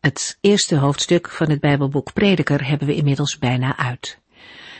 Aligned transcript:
Het 0.00 0.38
eerste 0.40 0.76
hoofdstuk 0.76 1.30
van 1.30 1.50
het 1.50 1.60
Bijbelboek 1.60 2.12
Prediker 2.12 2.66
hebben 2.68 2.86
we 2.86 2.94
inmiddels 2.94 3.38
bijna 3.38 3.76
uit. 3.76 4.18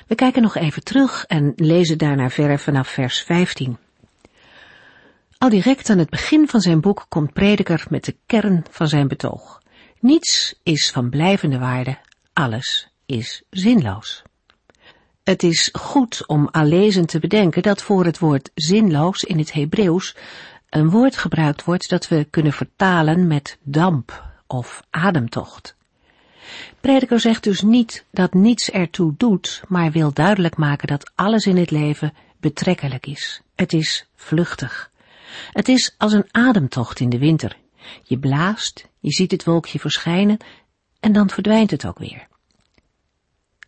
We 0.07 0.15
kijken 0.15 0.43
nog 0.43 0.57
even 0.57 0.85
terug 0.85 1.25
en 1.25 1.53
lezen 1.57 1.99
daarna 1.99 2.31
verder 2.31 2.59
vanaf 2.59 2.89
vers 2.89 3.23
15. 3.23 3.79
Al 5.39 5.49
direct 5.49 5.91
aan 5.91 5.99
het 5.99 6.11
begin 6.11 6.49
van 6.49 6.61
zijn 6.61 6.81
boek 6.81 7.07
komt 7.09 7.33
Prediker 7.33 7.87
met 7.91 8.05
de 8.05 8.17
kern 8.27 8.65
van 8.71 8.89
zijn 8.89 9.09
betoog. 9.09 9.63
Niets 10.01 10.55
is 10.63 10.91
van 10.91 11.11
blijvende 11.11 11.59
waarde, 11.59 11.99
alles 12.33 12.89
is 13.07 13.43
zinloos. 13.51 14.23
Het 15.25 15.43
is 15.43 15.69
goed 15.73 16.27
om 16.27 16.49
allezend 16.51 17.09
te 17.09 17.19
bedenken 17.19 17.63
dat 17.63 17.83
voor 17.83 18.05
het 18.05 18.19
woord 18.19 18.51
zinloos 18.55 19.23
in 19.23 19.39
het 19.39 19.53
Hebreeuws 19.53 20.17
een 20.69 20.91
woord 20.91 21.17
gebruikt 21.17 21.65
wordt 21.65 21.89
dat 21.89 22.09
we 22.09 22.27
kunnen 22.31 22.53
vertalen 22.53 23.27
met 23.27 23.59
damp 23.63 24.28
of 24.49 24.83
ademtocht. 24.91 25.77
Prediker 26.81 27.21
zegt 27.21 27.43
dus 27.43 27.63
niet 27.63 28.05
dat 28.11 28.35
niets 28.35 28.71
ertoe 28.71 29.15
doet, 29.17 29.63
maar 29.69 29.91
wil 29.91 30.13
duidelijk 30.13 30.57
maken 30.57 30.89
dat 30.89 31.11
alles 31.15 31.47
in 31.47 31.57
het 31.57 31.71
leven 31.71 32.13
betrekkelijk 32.41 33.07
is. 33.07 33.43
Het 33.55 33.73
is 33.73 34.09
vluchtig. 34.15 34.91
Het 35.53 35.69
is 35.69 35.95
als 35.99 36.13
een 36.13 36.29
ademtocht 36.31 37.01
in 37.01 37.09
de 37.09 37.19
winter. 37.19 37.57
Je 38.03 38.19
blaast, 38.19 38.89
je 38.99 39.11
ziet 39.11 39.31
het 39.31 39.45
wolkje 39.45 39.79
verschijnen 39.79 40.39
en 41.01 41.13
dan 41.13 41.31
verdwijnt 41.31 41.71
het 41.71 41.87
ook 41.87 41.99
weer. 41.99 42.27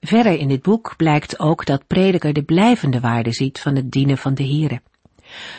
Verder 0.01 0.39
in 0.39 0.49
dit 0.49 0.63
boek 0.63 0.95
blijkt 0.97 1.39
ook 1.39 1.67
dat 1.67 1.87
prediker 1.87 2.33
de 2.33 2.43
blijvende 2.43 3.01
waarde 3.01 3.33
ziet 3.33 3.61
van 3.61 3.77
het 3.77 3.91
dienen 3.91 4.19
van 4.19 4.35
de 4.35 4.47
Here. 4.47 4.81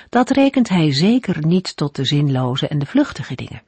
Dat 0.10 0.30
rekent 0.30 0.70
hij 0.70 0.94
zeker 0.94 1.46
niet 1.46 1.76
tot 1.76 1.96
de 1.96 2.06
zinloze 2.06 2.68
en 2.68 2.80
de 2.80 2.86
vluchtige 2.86 3.36
dingen. 3.36 3.62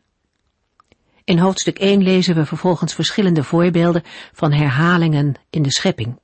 In 1.25 1.38
hoofdstuk 1.38 1.79
1 1.79 2.02
lezen 2.02 2.35
we 2.35 2.45
vervolgens 2.45 2.93
verschillende 2.93 3.43
voorbeelden 3.43 4.03
van 4.33 4.52
herhalingen 4.52 5.35
in 5.49 5.61
de 5.61 5.71
schepping. 5.71 6.19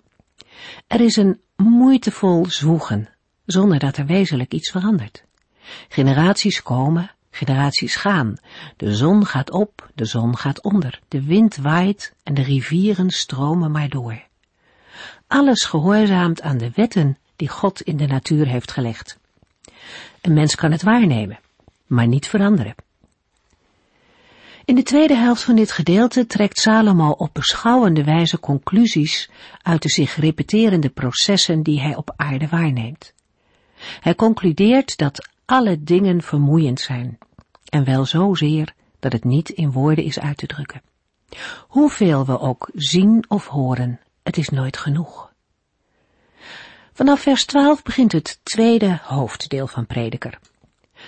Er 0.88 1.02
is 1.02 1.16
een 1.16 1.42
moeitevol 1.55 2.45
zwoegen, 2.45 3.09
zonder 3.45 3.80
dat 3.80 3.97
er 3.97 4.05
wezenlijk 4.05 4.53
iets 4.53 4.72
verandert. 4.72 5.23
Generaties 5.89 6.61
komen, 6.61 7.11
generaties 7.31 7.95
gaan. 7.95 8.38
De 8.77 8.95
zon 8.95 9.25
gaat 9.25 9.52
op, 9.52 9.89
de 9.95 10.05
zon 10.05 10.38
gaat 10.38 10.64
onder. 10.64 11.00
De 11.08 11.23
wind 11.23 11.55
waait 11.55 12.14
en 12.23 12.33
de 12.33 12.42
rivieren 12.42 13.09
stromen 13.09 13.72
maar 13.72 13.89
door. 13.89 14.27
Alles 15.27 15.64
gehoorzaamt 15.64 16.42
aan 16.42 16.58
de 16.58 16.72
wetten 16.75 17.17
die 17.36 17.50
God 17.50 17.81
in 17.81 17.97
de 17.97 18.08
natuur 18.08 18.47
heeft 18.47 18.72
gelegd. 18.72 19.17
Een 20.22 20.33
mens 20.33 20.55
kan 20.55 20.72
het 20.72 20.83
waarnemen, 20.83 21.39
maar 21.88 22.08
niet 22.08 22.27
veranderen. 22.27 22.75
In 24.70 24.75
de 24.75 24.84
tweede 24.84 25.16
helft 25.16 25.44
van 25.44 25.56
dit 25.56 25.72
gedeelte 25.72 26.28
trekt 26.28 26.59
Salomo 26.59 27.09
op 27.09 27.34
beschouwende 27.34 28.03
wijze 28.03 28.39
conclusies 28.39 29.30
uit 29.61 29.81
de 29.81 29.89
zich 29.89 30.16
repeterende 30.16 30.89
processen 30.89 31.64
die 31.64 31.81
hij 31.81 31.95
op 31.95 32.14
aarde 32.16 32.48
waarneemt. 32.48 33.14
Hij 34.00 34.16
concludeert 34.16 34.98
dat 34.98 35.30
alle 35.45 35.84
dingen 35.84 36.22
vermoeiend 36.22 36.80
zijn, 36.80 37.17
en 37.70 37.83
wel 37.83 38.05
zozeer 38.05 38.73
dat 38.99 39.11
het 39.11 39.23
niet 39.23 39.49
in 39.49 39.71
woorden 39.71 40.04
is 40.04 40.20
uit 40.20 40.38
te 40.38 40.48
drukken. 40.48 40.82
Hoeveel 41.67 42.26
we 42.26 42.39
ook 42.39 42.70
zien 42.73 43.26
of 43.27 43.48
horen, 43.48 43.99
het 44.23 44.38
is 44.38 44.49
nooit 44.49 44.77
genoeg. 44.77 45.32
Vanaf 46.94 47.21
vers 47.21 47.45
12 47.45 47.83
begint 47.83 48.11
het 48.11 48.39
tweede 48.44 48.99
hoofddeel 49.04 49.67
van 49.67 49.86
Prediker. 49.86 50.39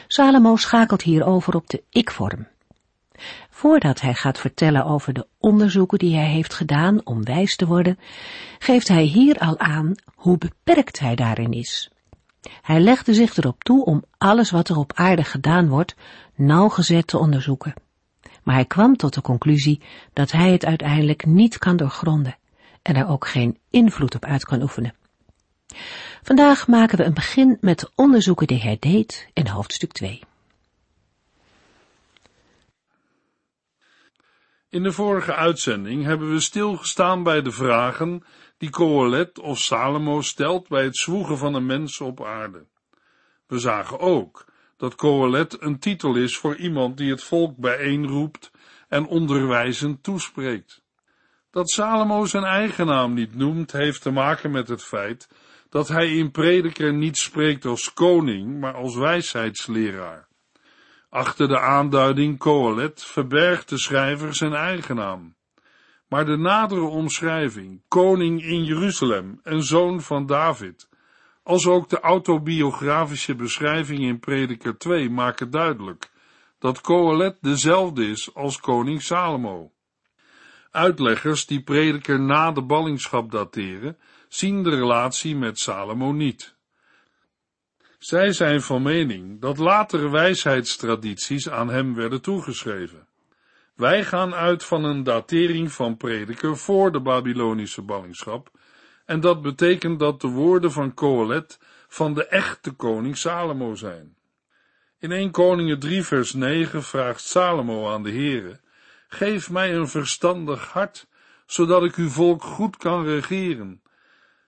Salomo 0.07 0.55
schakelt 0.55 1.01
hier 1.01 1.25
over 1.25 1.55
op 1.55 1.69
de 1.69 1.83
ik-vorm. 1.89 2.47
Voordat 3.61 4.01
hij 4.01 4.13
gaat 4.13 4.39
vertellen 4.39 4.85
over 4.85 5.13
de 5.13 5.27
onderzoeken 5.37 5.97
die 5.97 6.15
hij 6.15 6.25
heeft 6.25 6.53
gedaan 6.53 7.05
om 7.05 7.23
wijs 7.23 7.55
te 7.55 7.65
worden, 7.67 7.99
geeft 8.59 8.87
hij 8.87 9.03
hier 9.03 9.37
al 9.37 9.59
aan 9.59 9.95
hoe 10.15 10.37
beperkt 10.37 10.99
hij 10.99 11.15
daarin 11.15 11.51
is. 11.51 11.91
Hij 12.61 12.79
legde 12.79 13.13
zich 13.13 13.37
erop 13.37 13.63
toe 13.63 13.85
om 13.85 14.03
alles 14.17 14.51
wat 14.51 14.69
er 14.69 14.77
op 14.77 14.91
aarde 14.93 15.23
gedaan 15.23 15.67
wordt 15.67 15.95
nauwgezet 16.35 17.07
te 17.07 17.17
onderzoeken. 17.17 17.73
Maar 18.43 18.55
hij 18.55 18.65
kwam 18.65 18.95
tot 18.95 19.13
de 19.13 19.21
conclusie 19.21 19.81
dat 20.13 20.31
hij 20.31 20.51
het 20.51 20.65
uiteindelijk 20.65 21.25
niet 21.25 21.57
kan 21.57 21.77
doorgronden 21.77 22.37
en 22.81 22.95
er 22.95 23.07
ook 23.07 23.27
geen 23.27 23.57
invloed 23.69 24.15
op 24.15 24.25
uit 24.25 24.45
kan 24.45 24.61
oefenen. 24.61 24.93
Vandaag 26.21 26.67
maken 26.67 26.97
we 26.97 27.03
een 27.03 27.13
begin 27.13 27.57
met 27.59 27.79
de 27.79 27.89
onderzoeken 27.95 28.47
die 28.47 28.61
hij 28.61 28.77
deed 28.79 29.27
in 29.33 29.47
hoofdstuk 29.47 29.91
2. 29.91 30.21
In 34.71 34.83
de 34.83 34.91
vorige 34.91 35.35
uitzending 35.35 36.03
hebben 36.03 36.31
we 36.31 36.39
stilgestaan 36.39 37.23
bij 37.23 37.41
de 37.41 37.51
vragen 37.51 38.23
die 38.57 38.69
Kohelet 38.69 39.39
of 39.39 39.59
Salomo 39.59 40.21
stelt 40.21 40.67
bij 40.67 40.83
het 40.83 40.97
zwoegen 40.97 41.37
van 41.37 41.53
een 41.53 41.65
mens 41.65 42.01
op 42.01 42.23
aarde. 42.25 42.65
We 43.47 43.59
zagen 43.59 43.99
ook 43.99 44.45
dat 44.77 44.95
Kohelet 44.95 45.61
een 45.61 45.79
titel 45.79 46.15
is 46.15 46.37
voor 46.37 46.55
iemand 46.55 46.97
die 46.97 47.11
het 47.11 47.23
volk 47.23 47.57
bijeenroept 47.57 48.51
en 48.87 49.05
onderwijzend 49.05 50.03
toespreekt. 50.03 50.83
Dat 51.49 51.69
Salomo 51.69 52.25
zijn 52.25 52.43
eigen 52.43 52.85
naam 52.85 53.13
niet 53.13 53.35
noemt, 53.35 53.71
heeft 53.71 54.01
te 54.01 54.11
maken 54.11 54.51
met 54.51 54.67
het 54.67 54.83
feit 54.83 55.29
dat 55.69 55.87
hij 55.87 56.15
in 56.15 56.31
prediker 56.31 56.93
niet 56.93 57.17
spreekt 57.17 57.65
als 57.65 57.93
koning, 57.93 58.59
maar 58.59 58.73
als 58.73 58.95
wijsheidsleraar. 58.95 60.29
Achter 61.13 61.47
de 61.47 61.59
aanduiding 61.59 62.37
Kohelet 62.37 63.03
verbergt 63.03 63.69
de 63.69 63.77
schrijver 63.77 64.35
zijn 64.35 64.53
eigen 64.53 64.95
naam. 64.95 65.35
Maar 66.07 66.25
de 66.25 66.37
nadere 66.37 66.81
omschrijving, 66.81 67.81
koning 67.87 68.43
in 68.43 68.63
Jeruzalem 68.63 69.39
en 69.43 69.63
zoon 69.63 70.01
van 70.01 70.25
David, 70.25 70.89
als 71.43 71.67
ook 71.67 71.89
de 71.89 71.99
autobiografische 71.99 73.35
beschrijving 73.35 73.99
in 73.99 74.19
Prediker 74.19 74.77
2 74.77 75.09
maken 75.09 75.49
duidelijk 75.49 76.11
dat 76.59 76.81
Kohelet 76.81 77.37
dezelfde 77.41 78.07
is 78.07 78.33
als 78.33 78.59
koning 78.59 79.01
Salomo. 79.01 79.71
Uitleggers 80.69 81.45
die 81.45 81.63
Prediker 81.63 82.19
na 82.19 82.51
de 82.51 82.63
ballingschap 82.63 83.31
dateren, 83.31 83.97
zien 84.27 84.63
de 84.63 84.69
relatie 84.69 85.35
met 85.35 85.59
Salomo 85.59 86.11
niet. 86.11 86.59
Zij 88.01 88.31
zijn 88.31 88.61
van 88.61 88.81
mening 88.81 89.41
dat 89.41 89.57
latere 89.57 90.09
wijsheidstradities 90.09 91.49
aan 91.49 91.69
hem 91.69 91.95
werden 91.95 92.21
toegeschreven. 92.21 93.07
Wij 93.75 94.03
gaan 94.03 94.33
uit 94.33 94.63
van 94.63 94.83
een 94.83 95.03
datering 95.03 95.71
van 95.71 95.97
prediker 95.97 96.57
voor 96.57 96.91
de 96.91 96.99
Babylonische 96.99 97.81
ballingschap, 97.81 98.51
en 99.05 99.19
dat 99.19 99.41
betekent 99.41 99.99
dat 99.99 100.21
de 100.21 100.27
woorden 100.27 100.71
van 100.71 100.93
Kohelet 100.93 101.59
van 101.87 102.13
de 102.13 102.27
echte 102.27 102.71
koning 102.71 103.17
Salomo 103.17 103.75
zijn. 103.75 104.15
In 104.99 105.11
1 105.11 105.31
Koningen 105.31 105.79
3 105.79 106.03
vers 106.03 106.33
9 106.33 106.83
vraagt 106.83 107.21
Salomo 107.21 107.91
aan 107.91 108.03
de 108.03 108.11
Heere, 108.11 108.59
geef 109.07 109.49
mij 109.49 109.75
een 109.75 109.87
verstandig 109.87 110.67
hart, 110.67 111.07
zodat 111.45 111.83
ik 111.83 111.95
uw 111.95 112.09
volk 112.09 112.43
goed 112.43 112.77
kan 112.77 113.05
regeren, 113.05 113.81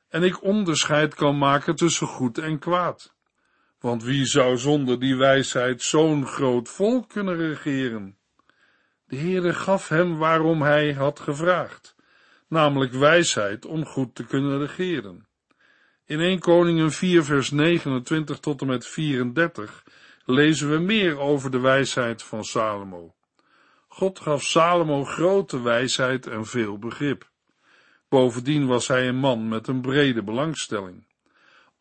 en 0.09 0.23
ik 0.23 0.43
onderscheid 0.43 1.15
kan 1.15 1.37
maken 1.37 1.75
tussen 1.75 2.07
goed 2.07 2.37
en 2.37 2.59
kwaad. 2.59 3.13
Want 3.83 4.03
wie 4.03 4.25
zou 4.25 4.57
zonder 4.57 4.99
die 4.99 5.15
wijsheid 5.15 5.81
zo'n 5.81 6.25
groot 6.25 6.69
volk 6.69 7.09
kunnen 7.09 7.37
regeren? 7.37 8.17
De 9.05 9.15
Heere 9.15 9.53
gaf 9.53 9.87
hem 9.87 10.17
waarom 10.17 10.61
hij 10.61 10.93
had 10.93 11.19
gevraagd, 11.19 11.95
namelijk 12.47 12.91
wijsheid 12.91 13.65
om 13.65 13.85
goed 13.85 14.15
te 14.15 14.25
kunnen 14.25 14.59
regeren. 14.59 15.27
In 16.05 16.19
1 16.19 16.39
Koningen 16.39 16.91
4 16.91 17.23
vers 17.23 17.51
29 17.51 18.39
tot 18.39 18.61
en 18.61 18.67
met 18.67 18.87
34 18.87 19.83
lezen 20.25 20.69
we 20.69 20.77
meer 20.77 21.19
over 21.19 21.51
de 21.51 21.59
wijsheid 21.59 22.23
van 22.23 22.43
Salomo. 22.43 23.15
God 23.87 24.19
gaf 24.19 24.43
Salomo 24.43 25.03
grote 25.03 25.61
wijsheid 25.61 26.27
en 26.27 26.45
veel 26.45 26.79
begrip. 26.79 27.29
Bovendien 28.09 28.67
was 28.67 28.87
hij 28.87 29.07
een 29.07 29.19
man 29.19 29.47
met 29.47 29.67
een 29.67 29.81
brede 29.81 30.23
belangstelling. 30.23 31.05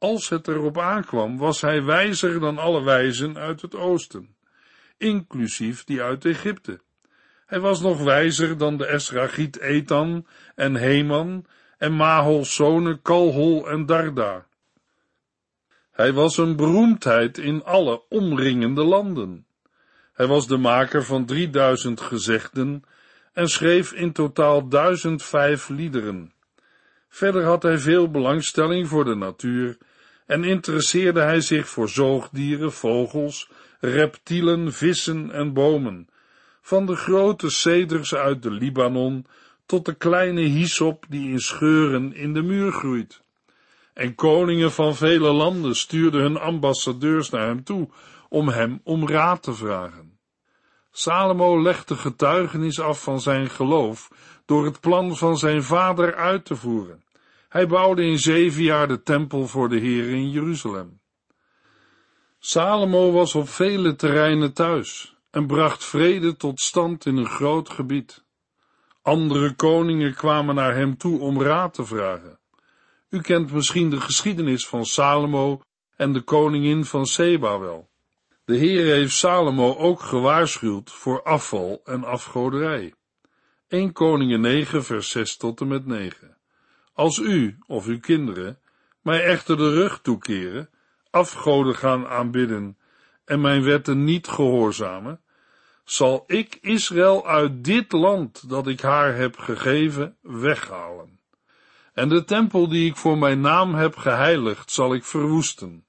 Als 0.02 0.28
het 0.28 0.48
erop 0.48 0.78
aankwam, 0.78 1.38
was 1.38 1.60
hij 1.60 1.84
wijzer 1.84 2.40
dan 2.40 2.58
alle 2.58 2.82
wijzen 2.82 3.38
uit 3.38 3.60
het 3.60 3.74
oosten, 3.74 4.34
inclusief 4.96 5.84
die 5.84 6.02
uit 6.02 6.24
Egypte. 6.24 6.80
Hij 7.46 7.60
was 7.60 7.80
nog 7.80 8.02
wijzer 8.02 8.58
dan 8.58 8.76
de 8.76 8.86
Esragiet 8.86 9.58
Ethan 9.58 10.26
en 10.54 10.74
Heman 10.74 11.46
en 11.78 11.92
Mahol's 11.92 12.54
zonen 12.54 13.02
Kalhol 13.02 13.68
en 13.68 13.86
Darda. 13.86 14.46
Hij 15.90 16.12
was 16.12 16.36
een 16.36 16.56
beroemdheid 16.56 17.38
in 17.38 17.64
alle 17.64 18.02
omringende 18.08 18.84
landen. 18.84 19.46
Hij 20.12 20.26
was 20.26 20.46
de 20.46 20.56
maker 20.56 21.04
van 21.04 21.26
3000 21.26 22.00
gezegden 22.00 22.82
en 23.32 23.48
schreef 23.48 23.92
in 23.92 24.12
totaal 24.12 24.68
1005 24.68 25.68
liederen. 25.68 26.32
Verder 27.08 27.44
had 27.44 27.62
hij 27.62 27.78
veel 27.78 28.10
belangstelling 28.10 28.88
voor 28.88 29.04
de 29.04 29.14
natuur 29.14 29.78
en 30.26 30.44
interesseerde 30.44 31.20
hij 31.20 31.40
zich 31.40 31.68
voor 31.68 31.88
zoogdieren, 31.88 32.72
vogels, 32.72 33.50
reptielen, 33.80 34.72
vissen 34.72 35.30
en 35.30 35.52
bomen, 35.52 36.08
van 36.60 36.86
de 36.86 36.96
grote 36.96 37.50
ceders 37.50 38.14
uit 38.14 38.42
de 38.42 38.50
Libanon 38.50 39.26
tot 39.66 39.84
de 39.84 39.94
kleine 39.94 40.40
hyssop 40.40 41.04
die 41.08 41.30
in 41.30 41.40
scheuren 41.40 42.14
in 42.14 42.32
de 42.32 42.42
muur 42.42 42.72
groeit. 42.72 43.22
En 43.94 44.14
koningen 44.14 44.72
van 44.72 44.96
vele 44.96 45.32
landen 45.32 45.76
stuurden 45.76 46.20
hun 46.20 46.36
ambassadeurs 46.36 47.30
naar 47.30 47.46
hem 47.46 47.64
toe 47.64 47.88
om 48.28 48.48
hem 48.48 48.80
om 48.84 49.08
raad 49.08 49.42
te 49.42 49.54
vragen. 49.54 50.18
Salomo 50.90 51.62
legde 51.62 51.96
getuigenis 51.96 52.80
af 52.80 53.02
van 53.02 53.20
zijn 53.20 53.50
geloof 53.50 54.08
door 54.46 54.64
het 54.64 54.80
plan 54.80 55.16
van 55.16 55.36
zijn 55.38 55.62
vader 55.62 56.14
uit 56.14 56.44
te 56.44 56.56
voeren. 56.56 57.02
Hij 57.52 57.66
bouwde 57.66 58.02
in 58.02 58.18
zeven 58.18 58.62
jaar 58.62 58.88
de 58.88 59.02
tempel 59.02 59.46
voor 59.46 59.68
de 59.68 59.78
Heer 59.78 60.08
in 60.08 60.30
Jeruzalem. 60.30 61.00
Salomo 62.38 63.12
was 63.12 63.34
op 63.34 63.48
vele 63.48 63.94
terreinen 63.94 64.52
thuis 64.52 65.16
en 65.30 65.46
bracht 65.46 65.84
vrede 65.84 66.36
tot 66.36 66.60
stand 66.60 67.06
in 67.06 67.16
een 67.16 67.28
groot 67.28 67.68
gebied. 67.68 68.24
Andere 69.02 69.54
koningen 69.54 70.14
kwamen 70.14 70.54
naar 70.54 70.74
hem 70.74 70.96
toe 70.96 71.20
om 71.20 71.42
raad 71.42 71.74
te 71.74 71.84
vragen. 71.84 72.38
U 73.08 73.20
kent 73.20 73.52
misschien 73.52 73.90
de 73.90 74.00
geschiedenis 74.00 74.66
van 74.66 74.84
Salomo 74.84 75.60
en 75.96 76.12
de 76.12 76.20
koningin 76.20 76.84
van 76.84 77.06
Seba 77.06 77.58
wel. 77.58 77.90
De 78.44 78.56
Heer 78.56 78.94
heeft 78.94 79.14
Salomo 79.14 79.76
ook 79.76 80.00
gewaarschuwd 80.00 80.90
voor 80.90 81.22
afval 81.22 81.80
en 81.84 82.04
afgoderij. 82.04 82.94
1 83.68 83.92
Koningen 83.92 84.40
9 84.40 84.84
vers 84.84 85.10
6 85.10 85.36
tot 85.36 85.60
en 85.60 85.68
met 85.68 85.86
9. 85.86 86.31
Als 86.92 87.18
u 87.18 87.58
of 87.66 87.86
uw 87.86 88.00
kinderen 88.00 88.58
mij 89.02 89.24
echter 89.24 89.56
de 89.56 89.70
rug 89.70 90.00
toekeren, 90.00 90.70
afgoden 91.10 91.74
gaan 91.74 92.06
aanbidden 92.06 92.78
en 93.24 93.40
mijn 93.40 93.62
wetten 93.62 94.04
niet 94.04 94.28
gehoorzamen, 94.28 95.20
zal 95.84 96.24
ik 96.26 96.58
Israël 96.60 97.26
uit 97.26 97.64
dit 97.64 97.92
land 97.92 98.48
dat 98.48 98.66
ik 98.66 98.80
haar 98.80 99.14
heb 99.14 99.38
gegeven 99.38 100.16
weghalen. 100.20 101.20
En 101.92 102.08
de 102.08 102.24
tempel 102.24 102.68
die 102.68 102.88
ik 102.88 102.96
voor 102.96 103.18
mijn 103.18 103.40
naam 103.40 103.74
heb 103.74 103.96
geheiligd, 103.96 104.70
zal 104.70 104.94
ik 104.94 105.04
verwoesten. 105.04 105.84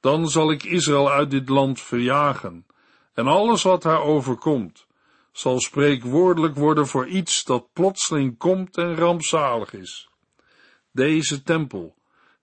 Dan 0.00 0.28
zal 0.28 0.50
ik 0.50 0.64
Israël 0.64 1.10
uit 1.10 1.30
dit 1.30 1.48
land 1.48 1.80
verjagen, 1.80 2.66
en 3.14 3.26
alles 3.26 3.62
wat 3.62 3.82
haar 3.82 4.02
overkomt, 4.02 4.86
zal 5.32 5.60
spreekwoordelijk 5.60 6.54
worden 6.54 6.86
voor 6.86 7.06
iets 7.06 7.44
dat 7.44 7.72
plotseling 7.72 8.38
komt 8.38 8.76
en 8.76 8.96
rampzalig 8.96 9.72
is. 9.72 10.08
Deze 10.98 11.42
tempel, 11.42 11.94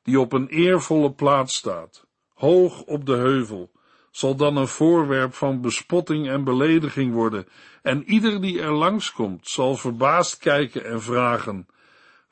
die 0.03 0.19
op 0.19 0.33
een 0.33 0.47
eervolle 0.47 1.11
plaats 1.11 1.55
staat, 1.55 2.05
hoog 2.33 2.81
op 2.81 3.05
de 3.05 3.15
heuvel, 3.15 3.71
zal 4.11 4.35
dan 4.35 4.57
een 4.57 4.67
voorwerp 4.67 5.33
van 5.33 5.61
bespotting 5.61 6.29
en 6.29 6.43
belediging 6.43 7.13
worden, 7.13 7.47
en 7.81 8.03
ieder 8.03 8.41
die 8.41 8.61
er 8.61 8.71
langskomt 8.71 9.47
zal 9.47 9.75
verbaasd 9.75 10.37
kijken 10.37 10.85
en 10.85 11.01
vragen, 11.01 11.67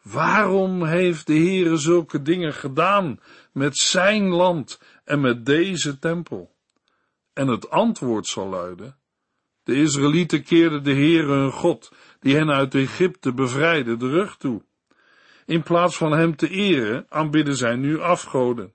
waarom 0.01 0.85
heeft 0.85 1.27
de 1.27 1.33
Heere 1.33 1.77
zulke 1.77 2.21
dingen 2.21 2.53
gedaan 2.53 3.19
met 3.51 3.77
zijn 3.77 4.29
land 4.29 4.81
en 5.03 5.21
met 5.21 5.45
deze 5.45 5.99
tempel? 5.99 6.55
En 7.33 7.47
het 7.47 7.69
antwoord 7.69 8.27
zal 8.27 8.49
luiden, 8.49 8.97
de 9.63 9.75
Israëlieten 9.75 10.43
keerden 10.43 10.83
de 10.83 10.93
Heere 10.93 11.33
hun 11.33 11.51
God, 11.51 11.91
die 12.19 12.35
hen 12.35 12.51
uit 12.51 12.75
Egypte 12.75 13.33
bevrijdde, 13.33 13.97
de 13.97 14.09
rug 14.09 14.37
toe. 14.37 14.61
In 15.45 15.63
plaats 15.63 15.97
van 15.97 16.11
hem 16.11 16.35
te 16.35 16.49
eren, 16.49 17.05
aanbidden 17.09 17.55
zij 17.55 17.75
nu 17.75 17.99
afgoden. 17.99 18.73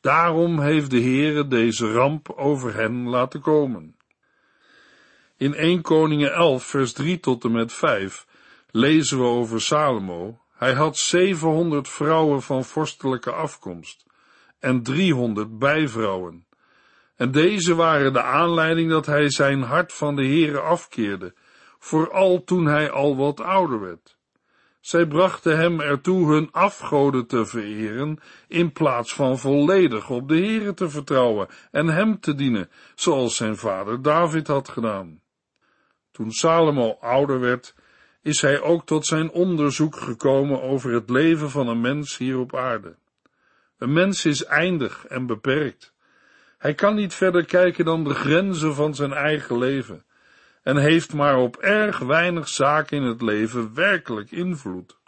Daarom 0.00 0.60
heeft 0.60 0.90
de 0.90 1.00
Heere 1.00 1.46
deze 1.46 1.92
ramp 1.92 2.30
over 2.30 2.74
hen 2.74 3.08
laten 3.08 3.40
komen. 3.40 3.96
In 5.36 5.54
1 5.54 5.82
Koningen 5.82 6.32
11 6.32 6.64
vers 6.64 6.92
3 6.92 7.20
tot 7.20 7.44
en 7.44 7.52
met 7.52 7.72
5 7.72 8.26
lezen 8.70 9.18
we 9.18 9.24
over 9.24 9.60
Salomo. 9.60 10.40
Hij 10.52 10.72
had 10.72 10.96
700 10.96 11.88
vrouwen 11.88 12.42
van 12.42 12.64
vorstelijke 12.64 13.32
afkomst 13.32 14.04
en 14.58 14.82
300 14.82 15.58
bijvrouwen. 15.58 16.46
En 17.16 17.30
deze 17.30 17.74
waren 17.74 18.12
de 18.12 18.22
aanleiding 18.22 18.90
dat 18.90 19.06
hij 19.06 19.30
zijn 19.30 19.62
hart 19.62 19.92
van 19.92 20.16
de 20.16 20.26
Heere 20.26 20.60
afkeerde, 20.60 21.34
vooral 21.78 22.44
toen 22.44 22.66
hij 22.66 22.90
al 22.90 23.16
wat 23.16 23.40
ouder 23.40 23.80
werd. 23.80 24.18
Zij 24.80 25.06
brachten 25.06 25.58
hem 25.58 25.80
ertoe 25.80 26.32
hun 26.32 26.48
afgoden 26.52 27.26
te 27.26 27.46
vereren, 27.46 28.18
in 28.48 28.72
plaats 28.72 29.14
van 29.14 29.38
volledig 29.38 30.10
op 30.10 30.28
de 30.28 30.34
Heere 30.36 30.74
te 30.74 30.88
vertrouwen 30.90 31.48
en 31.70 31.86
hem 31.86 32.20
te 32.20 32.34
dienen, 32.34 32.70
zoals 32.94 33.36
zijn 33.36 33.56
vader 33.56 34.02
David 34.02 34.46
had 34.46 34.68
gedaan. 34.68 35.20
Toen 36.10 36.30
Salomo 36.30 36.96
ouder 37.00 37.40
werd, 37.40 37.74
is 38.22 38.40
hij 38.40 38.60
ook 38.60 38.86
tot 38.86 39.06
zijn 39.06 39.30
onderzoek 39.30 39.96
gekomen 39.96 40.62
over 40.62 40.92
het 40.92 41.10
leven 41.10 41.50
van 41.50 41.68
een 41.68 41.80
mens 41.80 42.16
hier 42.16 42.38
op 42.38 42.56
aarde. 42.56 42.96
Een 43.78 43.92
mens 43.92 44.24
is 44.24 44.44
eindig 44.44 45.06
en 45.06 45.26
beperkt. 45.26 45.94
Hij 46.58 46.74
kan 46.74 46.94
niet 46.94 47.14
verder 47.14 47.44
kijken 47.44 47.84
dan 47.84 48.04
de 48.04 48.14
grenzen 48.14 48.74
van 48.74 48.94
zijn 48.94 49.12
eigen 49.12 49.58
leven 49.58 50.04
en 50.62 50.76
heeft 50.76 51.14
maar 51.14 51.36
op 51.36 51.56
erg 51.56 51.98
weinig 51.98 52.48
zaken 52.48 52.96
in 52.96 53.02
het 53.02 53.22
leven 53.22 53.74
werkelijk 53.74 54.30
invloed. 54.30 54.98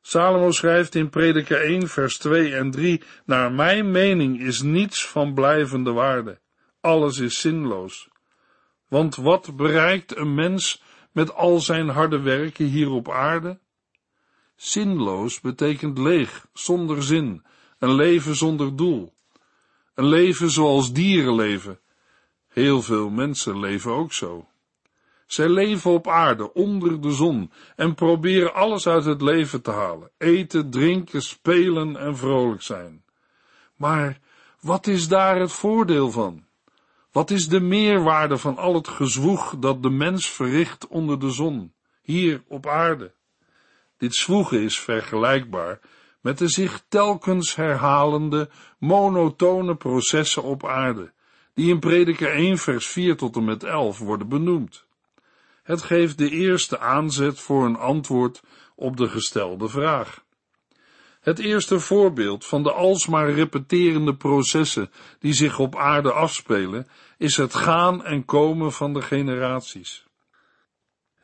Salomo 0.00 0.50
schrijft 0.50 0.94
in 0.94 1.08
Prediker 1.08 1.60
1 1.60 1.88
vers 1.88 2.18
2 2.18 2.54
en 2.54 2.70
3, 2.70 3.02
naar 3.24 3.52
mijn 3.52 3.90
mening 3.90 4.40
is 4.40 4.62
niets 4.62 5.06
van 5.06 5.34
blijvende 5.34 5.92
waarde. 5.92 6.40
Alles 6.80 7.18
is 7.18 7.40
zinloos. 7.40 8.08
Want 8.88 9.16
wat 9.16 9.56
bereikt 9.56 10.16
een 10.16 10.34
mens 10.34 10.82
met 11.12 11.34
al 11.34 11.60
zijn 11.60 11.88
harde 11.88 12.20
werken 12.20 12.64
hier 12.64 12.90
op 12.90 13.10
aarde? 13.10 13.58
Zinloos 14.56 15.40
betekent 15.40 15.98
leeg, 15.98 16.46
zonder 16.52 17.02
zin, 17.02 17.44
een 17.78 17.94
leven 17.94 18.36
zonder 18.36 18.76
doel. 18.76 19.12
Een 19.94 20.06
leven 20.06 20.50
zoals 20.50 20.92
dieren 20.92 21.34
leven. 21.34 21.80
Heel 22.48 22.82
veel 22.82 23.10
mensen 23.10 23.60
leven 23.60 23.92
ook 23.92 24.12
zo. 24.12 24.48
Zij 25.32 25.48
leven 25.48 25.90
op 25.90 26.08
aarde, 26.08 26.52
onder 26.52 27.00
de 27.00 27.10
zon, 27.10 27.52
en 27.76 27.94
proberen 27.94 28.54
alles 28.54 28.86
uit 28.86 29.04
het 29.04 29.22
leven 29.22 29.62
te 29.62 29.70
halen: 29.70 30.10
eten, 30.18 30.70
drinken, 30.70 31.22
spelen 31.22 31.96
en 31.96 32.16
vrolijk 32.16 32.62
zijn. 32.62 33.04
Maar 33.76 34.18
wat 34.60 34.86
is 34.86 35.08
daar 35.08 35.40
het 35.40 35.52
voordeel 35.52 36.10
van? 36.10 36.44
Wat 37.12 37.30
is 37.30 37.48
de 37.48 37.60
meerwaarde 37.60 38.38
van 38.38 38.56
al 38.56 38.74
het 38.74 38.88
gezwoeg 38.88 39.54
dat 39.58 39.82
de 39.82 39.90
mens 39.90 40.28
verricht 40.28 40.86
onder 40.86 41.20
de 41.20 41.30
zon, 41.30 41.74
hier 42.02 42.42
op 42.48 42.66
aarde? 42.66 43.12
Dit 43.98 44.14
zwoegen 44.14 44.62
is 44.62 44.80
vergelijkbaar 44.80 45.80
met 46.20 46.38
de 46.38 46.48
zich 46.48 46.84
telkens 46.88 47.54
herhalende, 47.54 48.50
monotone 48.78 49.76
processen 49.76 50.42
op 50.42 50.66
aarde, 50.66 51.12
die 51.54 51.70
in 51.70 51.80
Prediker 51.80 52.32
1 52.32 52.58
vers 52.58 52.86
4 52.86 53.16
tot 53.16 53.36
en 53.36 53.44
met 53.44 53.64
11 53.64 53.98
worden 53.98 54.28
benoemd. 54.28 54.90
Het 55.62 55.82
geeft 55.82 56.18
de 56.18 56.30
eerste 56.30 56.78
aanzet 56.78 57.40
voor 57.40 57.64
een 57.64 57.76
antwoord 57.76 58.42
op 58.74 58.96
de 58.96 59.08
gestelde 59.08 59.68
vraag. 59.68 60.24
Het 61.20 61.38
eerste 61.38 61.80
voorbeeld 61.80 62.46
van 62.46 62.62
de 62.62 62.72
alsmaar 62.72 63.30
repeterende 63.30 64.16
processen 64.16 64.90
die 65.18 65.32
zich 65.32 65.58
op 65.58 65.76
aarde 65.76 66.12
afspelen, 66.12 66.86
is 67.18 67.36
het 67.36 67.54
gaan 67.54 68.04
en 68.04 68.24
komen 68.24 68.72
van 68.72 68.92
de 68.92 69.02
generaties. 69.02 70.06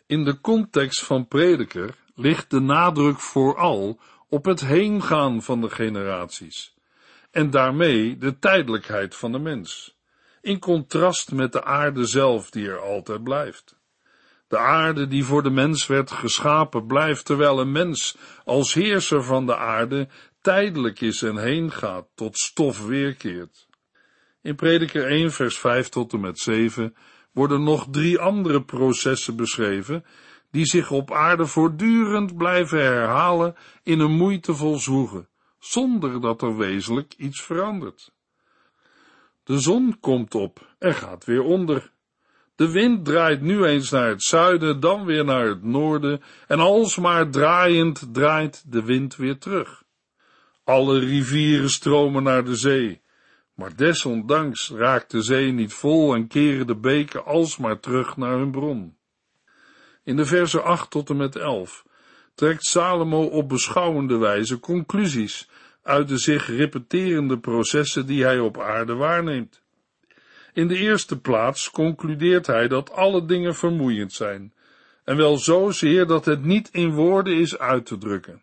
In 0.06 0.24
de 0.24 0.40
context 0.40 1.04
van 1.04 1.28
prediker 1.28 1.96
ligt 2.14 2.50
de 2.50 2.60
nadruk 2.60 3.20
vooral 3.20 4.00
op 4.28 4.44
het 4.44 4.60
heengaan 4.60 5.42
van 5.42 5.60
de 5.60 5.70
generaties 5.70 6.74
en 7.30 7.50
daarmee 7.50 8.18
de 8.18 8.38
tijdelijkheid 8.38 9.16
van 9.16 9.32
de 9.32 9.38
mens, 9.38 9.98
in 10.40 10.58
contrast 10.58 11.32
met 11.32 11.52
de 11.52 11.64
aarde 11.64 12.06
zelf 12.06 12.50
die 12.50 12.68
er 12.68 12.80
altijd 12.80 13.22
blijft. 13.22 13.77
De 14.48 14.58
aarde 14.58 15.08
die 15.08 15.24
voor 15.24 15.42
de 15.42 15.50
mens 15.50 15.86
werd 15.86 16.10
geschapen 16.10 16.86
blijft, 16.86 17.24
terwijl 17.24 17.60
een 17.60 17.72
mens 17.72 18.16
als 18.44 18.74
heerser 18.74 19.24
van 19.24 19.46
de 19.46 19.56
aarde 19.56 20.08
tijdelijk 20.40 21.00
is 21.00 21.22
en 21.22 21.36
heen 21.36 21.72
gaat, 21.72 22.06
tot 22.14 22.38
stof 22.38 22.86
weerkeert. 22.86 23.66
In 24.42 24.54
Prediker 24.54 25.06
1 25.06 25.32
vers 25.32 25.58
5 25.58 25.88
tot 25.88 26.12
en 26.12 26.20
met 26.20 26.38
7 26.38 26.96
worden 27.32 27.62
nog 27.62 27.86
drie 27.90 28.18
andere 28.18 28.64
processen 28.64 29.36
beschreven, 29.36 30.04
die 30.50 30.66
zich 30.66 30.90
op 30.90 31.12
aarde 31.12 31.46
voortdurend 31.46 32.36
blijven 32.36 32.82
herhalen 32.82 33.54
in 33.82 34.00
een 34.00 34.16
moeitevol 34.16 34.76
zwoegen, 34.76 35.28
zonder 35.58 36.20
dat 36.20 36.42
er 36.42 36.56
wezenlijk 36.56 37.14
iets 37.16 37.42
verandert. 37.42 38.12
De 39.44 39.58
zon 39.58 40.00
komt 40.00 40.34
op 40.34 40.74
en 40.78 40.94
gaat 40.94 41.24
weer 41.24 41.42
onder. 41.42 41.92
De 42.58 42.70
wind 42.70 43.04
draait 43.04 43.40
nu 43.40 43.64
eens 43.64 43.90
naar 43.90 44.08
het 44.08 44.22
zuiden, 44.22 44.80
dan 44.80 45.04
weer 45.04 45.24
naar 45.24 45.46
het 45.46 45.62
noorden, 45.62 46.22
en 46.46 46.58
alsmaar 46.58 47.30
draaiend 47.30 48.08
draait 48.12 48.72
de 48.72 48.84
wind 48.84 49.16
weer 49.16 49.38
terug. 49.38 49.82
Alle 50.64 50.98
rivieren 50.98 51.70
stromen 51.70 52.22
naar 52.22 52.44
de 52.44 52.56
zee, 52.56 53.00
maar 53.54 53.76
desondanks 53.76 54.70
raakt 54.70 55.10
de 55.10 55.22
zee 55.22 55.52
niet 55.52 55.72
vol 55.72 56.14
en 56.14 56.26
keren 56.26 56.66
de 56.66 56.76
beken 56.76 57.24
alsmaar 57.24 57.80
terug 57.80 58.16
naar 58.16 58.38
hun 58.38 58.50
bron. 58.50 58.96
In 60.04 60.16
de 60.16 60.24
versen 60.24 60.64
8 60.64 60.90
tot 60.90 61.10
en 61.10 61.16
met 61.16 61.36
11 61.36 61.84
trekt 62.34 62.64
Salomo 62.64 63.24
op 63.24 63.48
beschouwende 63.48 64.16
wijze 64.16 64.60
conclusies 64.60 65.48
uit 65.82 66.08
de 66.08 66.18
zich 66.18 66.46
repeterende 66.46 67.38
processen 67.38 68.06
die 68.06 68.24
hij 68.24 68.38
op 68.38 68.60
aarde 68.60 68.94
waarneemt. 68.94 69.62
In 70.58 70.68
de 70.68 70.76
eerste 70.76 71.20
plaats 71.20 71.70
concludeert 71.70 72.46
hij 72.46 72.68
dat 72.68 72.92
alle 72.92 73.24
dingen 73.24 73.54
vermoeiend 73.54 74.12
zijn, 74.12 74.52
en 75.04 75.16
wel 75.16 75.36
zozeer 75.36 76.06
dat 76.06 76.24
het 76.24 76.44
niet 76.44 76.68
in 76.72 76.90
woorden 76.90 77.36
is 77.36 77.58
uit 77.58 77.86
te 77.86 77.98
drukken. 77.98 78.42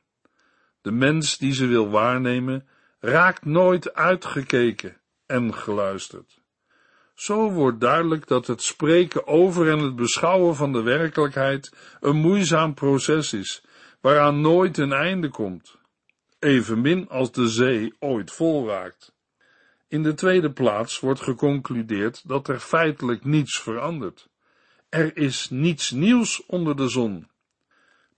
De 0.81 0.91
mens 0.91 1.38
die 1.38 1.53
ze 1.53 1.65
wil 1.65 1.89
waarnemen, 1.89 2.67
raakt 3.00 3.45
nooit 3.45 3.93
uitgekeken 3.93 4.98
en 5.25 5.53
geluisterd. 5.53 6.41
Zo 7.13 7.51
wordt 7.51 7.79
duidelijk 7.79 8.27
dat 8.27 8.48
het 8.48 8.62
spreken 8.62 9.27
over 9.27 9.69
en 9.69 9.79
het 9.79 9.95
beschouwen 9.95 10.55
van 10.55 10.72
de 10.74 10.81
werkelijkheid 10.81 11.74
een 12.00 12.17
moeizaam 12.17 12.74
proces 12.74 13.34
is, 13.34 13.63
waaraan 14.01 14.41
nooit 14.41 14.77
een 14.77 14.93
einde 14.93 15.29
komt, 15.29 15.77
evenmin 16.39 17.10
als 17.10 17.31
de 17.31 17.48
zee 17.48 17.93
ooit 18.00 18.31
vol 18.31 18.67
raakt. 18.67 19.14
In 19.88 20.04
de 20.04 20.13
tweede 20.13 20.51
plaats 20.51 21.00
wordt 21.00 21.22
geconcludeerd 21.22 22.27
dat 22.27 22.48
er 22.48 22.60
feitelijk 22.60 23.25
niets 23.25 23.60
verandert. 23.60 24.30
Er 24.89 25.18
is 25.18 25.50
niets 25.50 25.92
nieuws 25.92 26.46
onder 26.46 26.75
de 26.75 26.88
zon. 26.88 27.30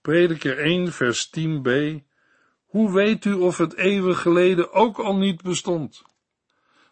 Prediker 0.00 0.58
1 0.58 0.92
vers 0.92 1.30
10b 1.38 1.70
Hoe 2.64 2.92
weet 2.92 3.24
u 3.24 3.32
of 3.32 3.56
het 3.56 3.74
eeuwen 3.74 4.16
geleden 4.16 4.72
ook 4.72 4.98
al 4.98 5.16
niet 5.16 5.42
bestond? 5.42 6.02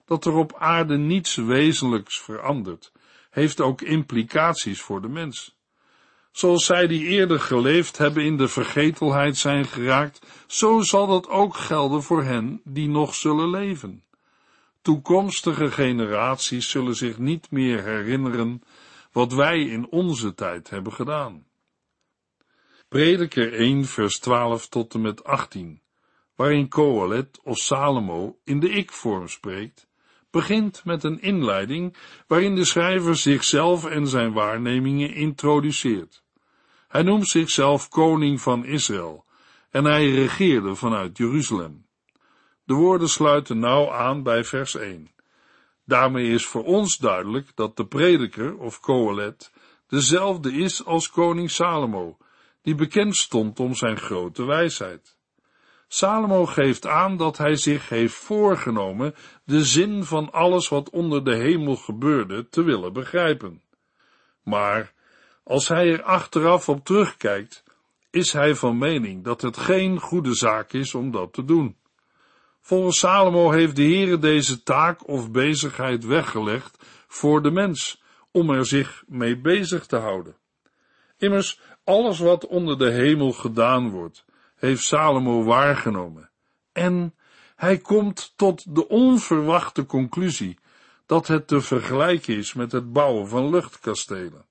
Dat 0.04 0.24
er 0.24 0.34
op 0.34 0.54
aarde 0.58 0.96
niets 0.96 1.34
wezenlijks 1.34 2.20
verandert, 2.20 2.92
heeft 3.30 3.60
ook 3.60 3.80
implicaties 3.80 4.80
voor 4.80 5.00
de 5.00 5.08
mens. 5.08 5.58
Zoals 6.32 6.64
zij 6.64 6.86
die 6.86 7.06
eerder 7.06 7.40
geleefd 7.40 7.98
hebben 7.98 8.24
in 8.24 8.36
de 8.36 8.48
vergetelheid 8.48 9.36
zijn 9.36 9.64
geraakt, 9.64 10.26
zo 10.46 10.80
zal 10.80 11.06
dat 11.06 11.28
ook 11.28 11.56
gelden 11.56 12.02
voor 12.02 12.22
hen 12.22 12.60
die 12.64 12.88
nog 12.88 13.14
zullen 13.14 13.50
leven. 13.50 14.04
Toekomstige 14.86 15.70
generaties 15.70 16.70
zullen 16.70 16.96
zich 16.96 17.18
niet 17.18 17.50
meer 17.50 17.82
herinneren 17.82 18.62
wat 19.12 19.32
wij 19.32 19.60
in 19.60 19.86
onze 19.90 20.34
tijd 20.34 20.70
hebben 20.70 20.92
gedaan. 20.92 21.46
Prediker 22.88 23.52
1 23.52 23.84
vers 23.84 24.18
12 24.18 24.68
tot 24.68 24.94
en 24.94 25.00
met 25.00 25.24
18, 25.24 25.80
waarin 26.34 26.68
Kohelet 26.68 27.40
of 27.42 27.58
Salomo 27.58 28.38
in 28.44 28.60
de 28.60 28.68
ik-vorm 28.68 29.28
spreekt, 29.28 29.88
begint 30.30 30.84
met 30.84 31.04
een 31.04 31.20
inleiding 31.20 31.96
waarin 32.26 32.54
de 32.54 32.64
schrijver 32.64 33.16
zichzelf 33.16 33.84
en 33.84 34.06
zijn 34.06 34.32
waarnemingen 34.32 35.14
introduceert. 35.14 36.22
Hij 36.88 37.02
noemt 37.02 37.28
zichzelf 37.28 37.88
koning 37.88 38.40
van 38.40 38.64
Israël 38.64 39.24
en 39.70 39.84
hij 39.84 40.10
regeerde 40.10 40.74
vanuit 40.74 41.16
Jeruzalem. 41.16 41.85
De 42.66 42.74
woorden 42.74 43.08
sluiten 43.08 43.58
nauw 43.58 43.92
aan 43.92 44.22
bij 44.22 44.44
vers 44.44 44.74
1. 44.74 45.10
Daarmee 45.84 46.30
is 46.30 46.46
voor 46.46 46.64
ons 46.64 46.96
duidelijk 46.96 47.52
dat 47.54 47.76
de 47.76 47.86
prediker 47.86 48.56
of 48.58 48.80
Kohelet 48.80 49.52
dezelfde 49.88 50.52
is 50.52 50.84
als 50.84 51.10
koning 51.10 51.50
Salomo, 51.50 52.16
die 52.62 52.74
bekend 52.74 53.16
stond 53.16 53.60
om 53.60 53.74
zijn 53.74 53.96
grote 53.96 54.44
wijsheid. 54.44 55.16
Salomo 55.88 56.46
geeft 56.46 56.86
aan 56.86 57.16
dat 57.16 57.38
hij 57.38 57.56
zich 57.56 57.88
heeft 57.88 58.14
voorgenomen 58.14 59.14
de 59.44 59.64
zin 59.64 60.04
van 60.04 60.32
alles 60.32 60.68
wat 60.68 60.90
onder 60.90 61.24
de 61.24 61.34
hemel 61.34 61.76
gebeurde 61.76 62.48
te 62.48 62.62
willen 62.62 62.92
begrijpen. 62.92 63.62
Maar 64.42 64.92
als 65.44 65.68
hij 65.68 65.92
er 65.92 66.02
achteraf 66.02 66.68
op 66.68 66.84
terugkijkt, 66.84 67.64
is 68.10 68.32
hij 68.32 68.54
van 68.54 68.78
mening 68.78 69.24
dat 69.24 69.40
het 69.40 69.56
geen 69.56 70.00
goede 70.00 70.34
zaak 70.34 70.72
is 70.72 70.94
om 70.94 71.10
dat 71.10 71.32
te 71.32 71.44
doen. 71.44 71.76
Volgens 72.66 72.98
Salomo 72.98 73.50
heeft 73.50 73.76
de 73.76 73.82
Heere 73.82 74.18
deze 74.18 74.62
taak 74.62 75.08
of 75.08 75.30
bezigheid 75.30 76.04
weggelegd 76.04 76.76
voor 77.06 77.42
de 77.42 77.50
mens, 77.50 78.02
om 78.30 78.50
er 78.50 78.66
zich 78.66 79.04
mee 79.06 79.40
bezig 79.40 79.86
te 79.86 79.96
houden. 79.96 80.36
Immers, 81.16 81.60
alles 81.84 82.18
wat 82.18 82.46
onder 82.46 82.78
de 82.78 82.90
hemel 82.90 83.32
gedaan 83.32 83.90
wordt, 83.90 84.24
heeft 84.56 84.82
Salomo 84.82 85.44
waargenomen. 85.44 86.30
En 86.72 87.14
hij 87.56 87.78
komt 87.78 88.32
tot 88.36 88.74
de 88.74 88.88
onverwachte 88.88 89.86
conclusie 89.86 90.58
dat 91.06 91.26
het 91.26 91.46
te 91.46 91.60
vergelijken 91.60 92.36
is 92.36 92.54
met 92.54 92.72
het 92.72 92.92
bouwen 92.92 93.28
van 93.28 93.50
luchtkastelen. 93.50 94.44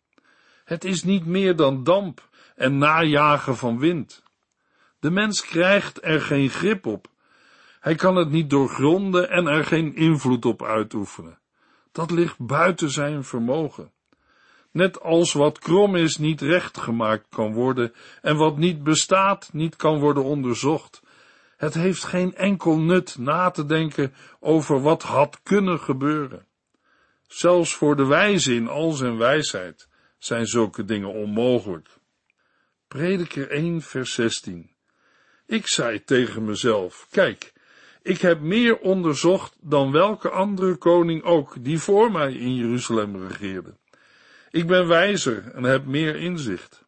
Het 0.63 0.83
is 0.83 1.03
niet 1.03 1.25
meer 1.25 1.55
dan 1.55 1.83
damp 1.83 2.29
en 2.55 2.77
najagen 2.77 3.57
van 3.57 3.79
wind. 3.79 4.23
De 4.99 5.09
mens 5.11 5.41
krijgt 5.41 6.03
er 6.03 6.21
geen 6.21 6.49
grip 6.49 6.85
op 6.85 7.13
hij 7.85 7.95
kan 7.95 8.15
het 8.15 8.29
niet 8.29 8.49
doorgronden 8.49 9.29
en 9.29 9.47
er 9.47 9.65
geen 9.65 9.95
invloed 9.95 10.45
op 10.45 10.63
uitoefenen. 10.63 11.39
Dat 11.91 12.11
ligt 12.11 12.37
buiten 12.39 12.89
zijn 12.89 13.23
vermogen. 13.23 13.91
Net 14.71 15.01
als 15.01 15.33
wat 15.33 15.59
krom 15.59 15.95
is 15.95 16.17
niet 16.17 16.41
recht 16.41 16.77
gemaakt 16.77 17.25
kan 17.29 17.53
worden 17.53 17.93
en 18.21 18.35
wat 18.35 18.57
niet 18.57 18.83
bestaat 18.83 19.49
niet 19.53 19.75
kan 19.75 19.99
worden 19.99 20.23
onderzocht. 20.23 21.01
Het 21.57 21.73
heeft 21.73 22.03
geen 22.03 22.35
enkel 22.35 22.79
nut 22.79 23.17
na 23.17 23.49
te 23.49 23.65
denken 23.65 24.13
over 24.39 24.81
wat 24.81 25.03
had 25.03 25.39
kunnen 25.43 25.79
gebeuren. 25.79 26.45
Zelfs 27.27 27.73
voor 27.73 27.95
de 27.95 28.05
wijze 28.05 28.55
in 28.55 28.67
al 28.67 28.91
zijn 28.91 29.17
wijsheid 29.17 29.87
zijn 30.17 30.45
zulke 30.45 30.85
dingen 30.85 31.13
onmogelijk. 31.13 31.89
Prediker 32.87 33.49
1 33.49 33.81
vers 33.81 34.13
16 34.13 34.71
Ik 35.45 35.67
zei 35.67 36.03
tegen 36.03 36.45
mezelf, 36.45 37.07
kijk, 37.09 37.53
ik 38.05 38.21
heb 38.21 38.39
meer 38.41 38.77
onderzocht 38.77 39.57
dan 39.61 39.91
welke 39.91 40.29
andere 40.29 40.75
koning 40.75 41.23
ook 41.23 41.55
die 41.59 41.79
voor 41.79 42.11
mij 42.11 42.33
in 42.33 42.55
Jeruzalem 42.55 43.27
regeerde. 43.27 43.77
Ik 44.49 44.67
ben 44.67 44.87
wijzer 44.87 45.51
en 45.53 45.63
heb 45.63 45.85
meer 45.85 46.15
inzicht. 46.15 46.85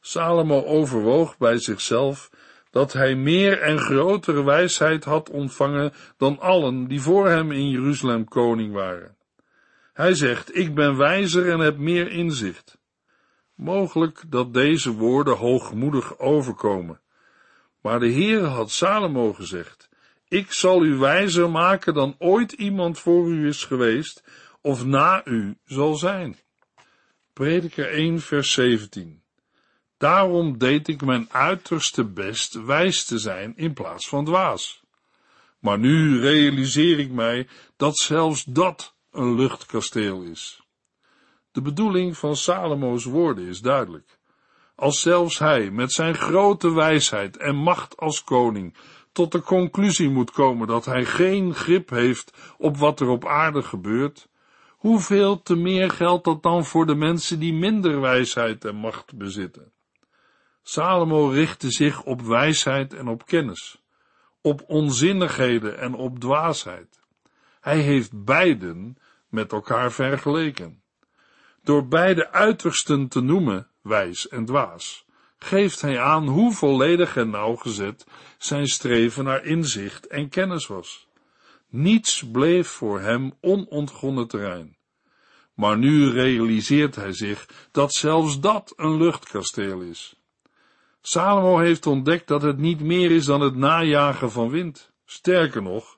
Salomo 0.00 0.64
overwoog 0.64 1.38
bij 1.38 1.58
zichzelf 1.58 2.30
dat 2.70 2.92
hij 2.92 3.14
meer 3.14 3.60
en 3.60 3.78
grotere 3.78 4.44
wijsheid 4.44 5.04
had 5.04 5.30
ontvangen 5.30 5.92
dan 6.16 6.40
allen 6.40 6.88
die 6.88 7.00
voor 7.00 7.28
hem 7.28 7.52
in 7.52 7.70
Jeruzalem 7.70 8.24
koning 8.24 8.72
waren. 8.72 9.16
Hij 9.92 10.14
zegt, 10.14 10.56
ik 10.56 10.74
ben 10.74 10.96
wijzer 10.96 11.50
en 11.50 11.58
heb 11.58 11.78
meer 11.78 12.10
inzicht. 12.10 12.78
Mogelijk 13.54 14.22
dat 14.26 14.54
deze 14.54 14.92
woorden 14.92 15.36
hoogmoedig 15.36 16.18
overkomen, 16.18 17.00
maar 17.80 18.00
de 18.00 18.08
Heer 18.08 18.42
had 18.42 18.70
Salomo 18.70 19.32
gezegd, 19.32 19.92
ik 20.28 20.52
zal 20.52 20.84
u 20.84 20.96
wijzer 20.96 21.50
maken 21.50 21.94
dan 21.94 22.14
ooit 22.18 22.52
iemand 22.52 22.98
voor 22.98 23.28
u 23.28 23.46
is 23.48 23.64
geweest 23.64 24.24
of 24.60 24.84
na 24.84 25.26
u 25.26 25.58
zal 25.64 25.94
zijn. 25.94 26.38
Prediker 27.32 27.90
1 27.90 28.20
vers 28.20 28.52
17 28.52 29.22
Daarom 29.96 30.58
deed 30.58 30.88
ik 30.88 31.04
mijn 31.04 31.28
uiterste 31.30 32.04
best 32.04 32.54
wijs 32.54 33.04
te 33.04 33.18
zijn 33.18 33.56
in 33.56 33.72
plaats 33.72 34.08
van 34.08 34.24
dwaas. 34.24 34.82
Maar 35.58 35.78
nu 35.78 36.20
realiseer 36.20 36.98
ik 36.98 37.10
mij 37.10 37.48
dat 37.76 37.96
zelfs 37.96 38.44
dat 38.44 38.94
een 39.10 39.34
luchtkasteel 39.34 40.22
is. 40.22 40.62
De 41.52 41.62
bedoeling 41.62 42.16
van 42.16 42.36
Salomo's 42.36 43.04
woorden 43.04 43.46
is 43.46 43.60
duidelijk. 43.60 44.18
Als 44.74 45.00
zelfs 45.00 45.38
hij 45.38 45.70
met 45.70 45.92
zijn 45.92 46.14
grote 46.14 46.72
wijsheid 46.72 47.36
en 47.36 47.56
macht 47.56 47.96
als 47.96 48.24
koning 48.24 48.76
tot 49.14 49.32
de 49.32 49.42
conclusie 49.42 50.10
moet 50.10 50.30
komen 50.30 50.66
dat 50.66 50.84
hij 50.84 51.04
geen 51.04 51.54
grip 51.54 51.90
heeft 51.90 52.54
op 52.58 52.76
wat 52.76 53.00
er 53.00 53.08
op 53.08 53.26
aarde 53.26 53.62
gebeurt, 53.62 54.28
hoeveel 54.68 55.42
te 55.42 55.56
meer 55.56 55.90
geldt 55.90 56.24
dat 56.24 56.42
dan 56.42 56.64
voor 56.64 56.86
de 56.86 56.94
mensen 56.94 57.38
die 57.38 57.52
minder 57.52 58.00
wijsheid 58.00 58.64
en 58.64 58.76
macht 58.76 59.16
bezitten? 59.16 59.72
Salomo 60.62 61.28
richtte 61.28 61.70
zich 61.70 62.02
op 62.02 62.20
wijsheid 62.20 62.94
en 62.94 63.08
op 63.08 63.26
kennis, 63.26 63.82
op 64.40 64.64
onzinnigheden 64.66 65.78
en 65.78 65.94
op 65.94 66.18
dwaasheid. 66.18 67.00
Hij 67.60 67.78
heeft 67.78 68.24
beiden 68.24 68.96
met 69.28 69.52
elkaar 69.52 69.92
vergeleken. 69.92 70.82
Door 71.62 71.88
beide 71.88 72.32
uitersten 72.32 73.08
te 73.08 73.20
noemen, 73.20 73.68
wijs 73.82 74.28
en 74.28 74.44
dwaas, 74.44 75.06
geeft 75.38 75.80
hij 75.80 76.00
aan 76.00 76.26
hoe 76.26 76.52
volledig 76.52 77.16
en 77.16 77.30
nauwgezet 77.30 78.06
zijn 78.38 78.66
streven 78.66 79.24
naar 79.24 79.44
inzicht 79.44 80.06
en 80.06 80.28
kennis 80.28 80.66
was. 80.66 81.08
Niets 81.68 82.30
bleef 82.32 82.68
voor 82.68 83.00
hem 83.00 83.32
onontgonnen 83.40 84.28
terrein. 84.28 84.76
Maar 85.54 85.78
nu 85.78 86.10
realiseert 86.10 86.96
hij 86.96 87.12
zich 87.12 87.68
dat 87.70 87.94
zelfs 87.94 88.40
dat 88.40 88.72
een 88.76 88.96
luchtkasteel 88.96 89.80
is. 89.80 90.16
Salomo 91.00 91.58
heeft 91.58 91.86
ontdekt 91.86 92.28
dat 92.28 92.42
het 92.42 92.58
niet 92.58 92.80
meer 92.80 93.10
is 93.10 93.24
dan 93.24 93.40
het 93.40 93.56
najagen 93.56 94.30
van 94.30 94.48
wind. 94.48 94.92
Sterker 95.04 95.62
nog, 95.62 95.96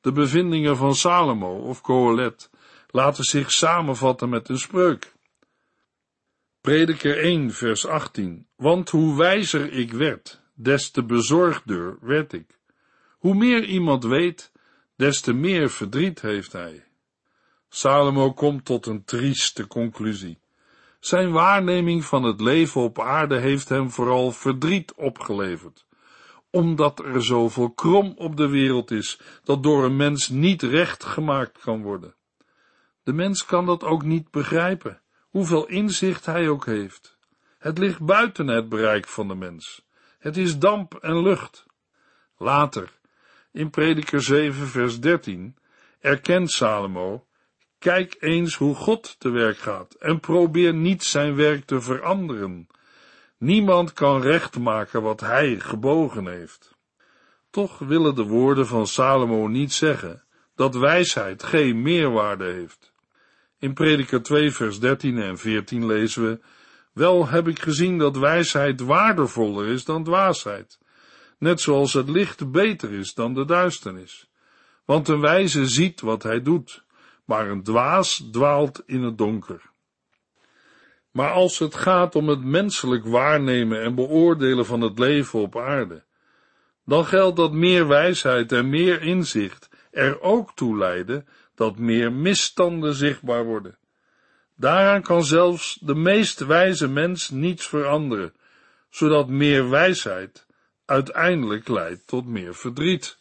de 0.00 0.12
bevindingen 0.12 0.76
van 0.76 0.94
Salomo 0.94 1.58
of 1.58 1.80
Kohelet 1.80 2.50
laten 2.90 3.24
zich 3.24 3.52
samenvatten 3.52 4.28
met 4.28 4.48
een 4.48 4.58
spreuk. 4.58 5.12
Prediker 6.60 7.18
1, 7.18 7.50
vers 7.50 7.86
18. 7.86 8.46
Want 8.56 8.90
hoe 8.90 9.16
wijzer 9.16 9.72
ik 9.72 9.92
werd, 9.92 10.40
des 10.54 10.90
te 10.90 11.04
bezorgder 11.04 11.98
werd 12.00 12.32
ik. 12.32 12.58
Hoe 13.18 13.34
meer 13.34 13.64
iemand 13.64 14.04
weet, 14.04 14.52
des 14.96 15.20
te 15.20 15.32
meer 15.32 15.70
verdriet 15.70 16.20
heeft 16.20 16.52
hij. 16.52 16.84
Salomo 17.68 18.32
komt 18.32 18.64
tot 18.64 18.86
een 18.86 19.04
trieste 19.04 19.66
conclusie. 19.66 20.38
Zijn 20.98 21.32
waarneming 21.32 22.04
van 22.04 22.22
het 22.22 22.40
leven 22.40 22.80
op 22.80 23.00
aarde 23.00 23.38
heeft 23.38 23.68
hem 23.68 23.90
vooral 23.90 24.32
verdriet 24.32 24.94
opgeleverd, 24.94 25.86
omdat 26.50 26.98
er 26.98 27.24
zoveel 27.24 27.70
krom 27.70 28.12
op 28.16 28.36
de 28.36 28.48
wereld 28.48 28.90
is 28.90 29.20
dat 29.44 29.62
door 29.62 29.84
een 29.84 29.96
mens 29.96 30.28
niet 30.28 30.62
recht 30.62 31.04
gemaakt 31.04 31.58
kan 31.58 31.82
worden. 31.82 32.14
De 33.02 33.12
mens 33.12 33.44
kan 33.44 33.66
dat 33.66 33.84
ook 33.84 34.02
niet 34.02 34.30
begrijpen, 34.30 35.00
hoeveel 35.30 35.66
inzicht 35.66 36.26
hij 36.26 36.48
ook 36.48 36.66
heeft. 36.66 37.16
Het 37.58 37.78
ligt 37.78 38.00
buiten 38.00 38.46
het 38.46 38.68
bereik 38.68 39.08
van 39.08 39.28
de 39.28 39.34
mens. 39.34 39.86
Het 40.18 40.36
is 40.36 40.58
damp 40.58 40.94
en 40.94 41.22
lucht. 41.22 41.66
Later, 42.36 42.92
in 43.52 43.70
Prediker 43.70 44.22
7 44.22 44.68
vers 44.68 45.00
13, 45.00 45.56
erkent 46.00 46.50
Salomo 46.50 47.24
Kijk 47.80 48.16
eens 48.18 48.54
hoe 48.54 48.74
God 48.74 49.20
te 49.20 49.30
werk 49.30 49.58
gaat 49.58 49.94
en 49.94 50.20
probeer 50.20 50.74
niet 50.74 51.04
zijn 51.04 51.34
werk 51.34 51.64
te 51.64 51.80
veranderen. 51.80 52.68
Niemand 53.38 53.92
kan 53.92 54.22
recht 54.22 54.58
maken 54.58 55.02
wat 55.02 55.20
hij 55.20 55.60
gebogen 55.60 56.26
heeft. 56.26 56.76
Toch 57.50 57.78
willen 57.78 58.14
de 58.14 58.22
woorden 58.22 58.66
van 58.66 58.86
Salomo 58.86 59.46
niet 59.46 59.72
zeggen 59.72 60.24
dat 60.54 60.74
wijsheid 60.74 61.42
geen 61.42 61.82
meerwaarde 61.82 62.44
heeft. 62.44 62.89
In 63.60 63.74
Prediker 63.74 64.22
2 64.22 64.50
vers 64.50 64.80
13 64.80 65.18
en 65.18 65.38
14 65.38 65.86
lezen 65.86 66.22
we, 66.22 66.40
wel 66.92 67.28
heb 67.28 67.48
ik 67.48 67.58
gezien 67.58 67.98
dat 67.98 68.16
wijsheid 68.16 68.80
waardevoller 68.80 69.66
is 69.66 69.84
dan 69.84 70.04
dwaasheid, 70.04 70.78
net 71.38 71.60
zoals 71.60 71.92
het 71.92 72.08
licht 72.08 72.50
beter 72.50 72.92
is 72.92 73.14
dan 73.14 73.34
de 73.34 73.44
duisternis. 73.44 74.30
Want 74.84 75.08
een 75.08 75.20
wijze 75.20 75.66
ziet 75.66 76.00
wat 76.00 76.22
hij 76.22 76.42
doet, 76.42 76.84
maar 77.24 77.48
een 77.48 77.62
dwaas 77.62 78.28
dwaalt 78.32 78.82
in 78.86 79.02
het 79.02 79.18
donker. 79.18 79.62
Maar 81.10 81.30
als 81.30 81.58
het 81.58 81.74
gaat 81.74 82.14
om 82.14 82.28
het 82.28 82.44
menselijk 82.44 83.06
waarnemen 83.06 83.82
en 83.82 83.94
beoordelen 83.94 84.66
van 84.66 84.80
het 84.80 84.98
leven 84.98 85.40
op 85.40 85.56
aarde, 85.56 86.04
dan 86.84 87.04
geldt 87.06 87.36
dat 87.36 87.52
meer 87.52 87.88
wijsheid 87.88 88.52
en 88.52 88.68
meer 88.68 89.02
inzicht 89.02 89.68
er 89.90 90.20
ook 90.20 90.54
toe 90.54 90.76
leiden 90.76 91.26
dat 91.60 91.78
meer 91.78 92.12
misstanden 92.12 92.94
zichtbaar 92.94 93.44
worden. 93.44 93.78
Daaraan 94.56 95.02
kan 95.02 95.24
zelfs 95.24 95.78
de 95.80 95.94
meest 95.94 96.40
wijze 96.40 96.88
mens 96.88 97.30
niets 97.30 97.66
veranderen, 97.66 98.34
zodat 98.90 99.28
meer 99.28 99.68
wijsheid 99.68 100.46
uiteindelijk 100.84 101.68
leidt 101.68 102.06
tot 102.06 102.26
meer 102.26 102.54
verdriet. 102.54 103.18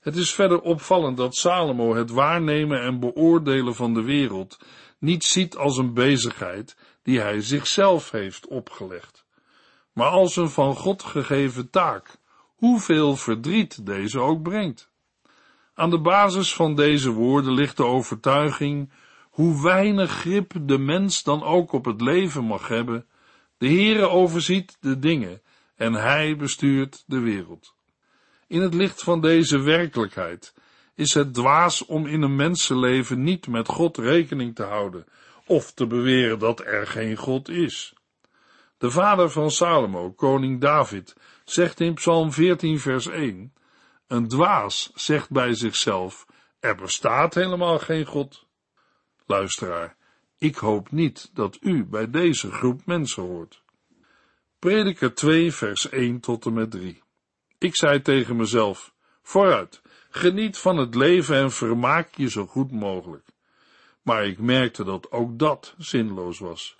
Het 0.00 0.16
is 0.16 0.34
verder 0.34 0.60
opvallend 0.60 1.16
dat 1.16 1.34
Salomo 1.34 1.94
het 1.94 2.10
waarnemen 2.10 2.80
en 2.80 3.00
beoordelen 3.00 3.74
van 3.74 3.94
de 3.94 4.02
wereld 4.02 4.58
niet 4.98 5.24
ziet 5.24 5.56
als 5.56 5.76
een 5.76 5.94
bezigheid 5.94 6.76
die 7.02 7.20
hij 7.20 7.40
zichzelf 7.40 8.10
heeft 8.10 8.46
opgelegd, 8.46 9.24
maar 9.92 10.10
als 10.10 10.36
een 10.36 10.50
van 10.50 10.76
God 10.76 11.02
gegeven 11.02 11.70
taak, 11.70 12.18
hoeveel 12.54 13.16
verdriet 13.16 13.86
deze 13.86 14.20
ook 14.20 14.42
brengt. 14.42 14.90
Aan 15.78 15.90
de 15.90 15.98
basis 16.00 16.54
van 16.54 16.74
deze 16.74 17.10
woorden 17.10 17.52
ligt 17.52 17.76
de 17.76 17.84
overtuiging, 17.84 18.90
hoe 19.30 19.62
weinig 19.62 20.10
grip 20.10 20.52
de 20.62 20.78
mens 20.78 21.22
dan 21.22 21.42
ook 21.42 21.72
op 21.72 21.84
het 21.84 22.00
leven 22.00 22.44
mag 22.44 22.68
hebben, 22.68 23.06
de 23.58 23.66
Heere 23.66 24.08
overziet 24.08 24.76
de 24.80 24.98
dingen 24.98 25.42
en 25.76 25.92
hij 25.92 26.36
bestuurt 26.36 27.04
de 27.06 27.18
wereld. 27.18 27.74
In 28.46 28.60
het 28.60 28.74
licht 28.74 29.02
van 29.02 29.20
deze 29.20 29.60
werkelijkheid 29.60 30.54
is 30.94 31.14
het 31.14 31.34
dwaas 31.34 31.84
om 31.84 32.06
in 32.06 32.22
een 32.22 32.36
mensenleven 32.36 33.22
niet 33.22 33.48
met 33.48 33.68
God 33.68 33.96
rekening 33.98 34.54
te 34.54 34.64
houden 34.64 35.06
of 35.46 35.72
te 35.72 35.86
beweren 35.86 36.38
dat 36.38 36.60
er 36.60 36.86
geen 36.86 37.16
God 37.16 37.48
is. 37.48 37.94
De 38.78 38.90
vader 38.90 39.30
van 39.30 39.50
Salomo, 39.50 40.12
koning 40.12 40.60
David, 40.60 41.16
zegt 41.44 41.80
in 41.80 41.94
Psalm 41.94 42.32
14 42.32 42.78
vers 42.80 43.06
1, 43.06 43.52
een 44.08 44.28
dwaas 44.28 44.90
zegt 44.94 45.30
bij 45.30 45.54
zichzelf, 45.54 46.26
er 46.60 46.74
bestaat 46.74 47.34
helemaal 47.34 47.78
geen 47.78 48.04
God. 48.06 48.46
Luisteraar, 49.26 49.96
ik 50.38 50.56
hoop 50.56 50.90
niet 50.90 51.30
dat 51.34 51.58
u 51.60 51.84
bij 51.84 52.10
deze 52.10 52.52
groep 52.52 52.86
mensen 52.86 53.22
hoort. 53.22 53.62
Prediker 54.58 55.14
2 55.14 55.52
vers 55.52 55.88
1 55.88 56.20
tot 56.20 56.46
en 56.46 56.52
met 56.52 56.70
3 56.70 57.02
ik 57.58 57.76
zei 57.76 58.02
tegen 58.02 58.36
mezelf, 58.36 58.92
vooruit, 59.22 59.82
geniet 60.10 60.58
van 60.58 60.76
het 60.76 60.94
leven 60.94 61.36
en 61.36 61.50
vermaak 61.50 62.14
je 62.14 62.30
zo 62.30 62.46
goed 62.46 62.72
mogelijk. 62.72 63.26
Maar 64.02 64.26
ik 64.26 64.38
merkte 64.38 64.84
dat 64.84 65.10
ook 65.10 65.38
dat 65.38 65.74
zinloos 65.78 66.38
was. 66.38 66.76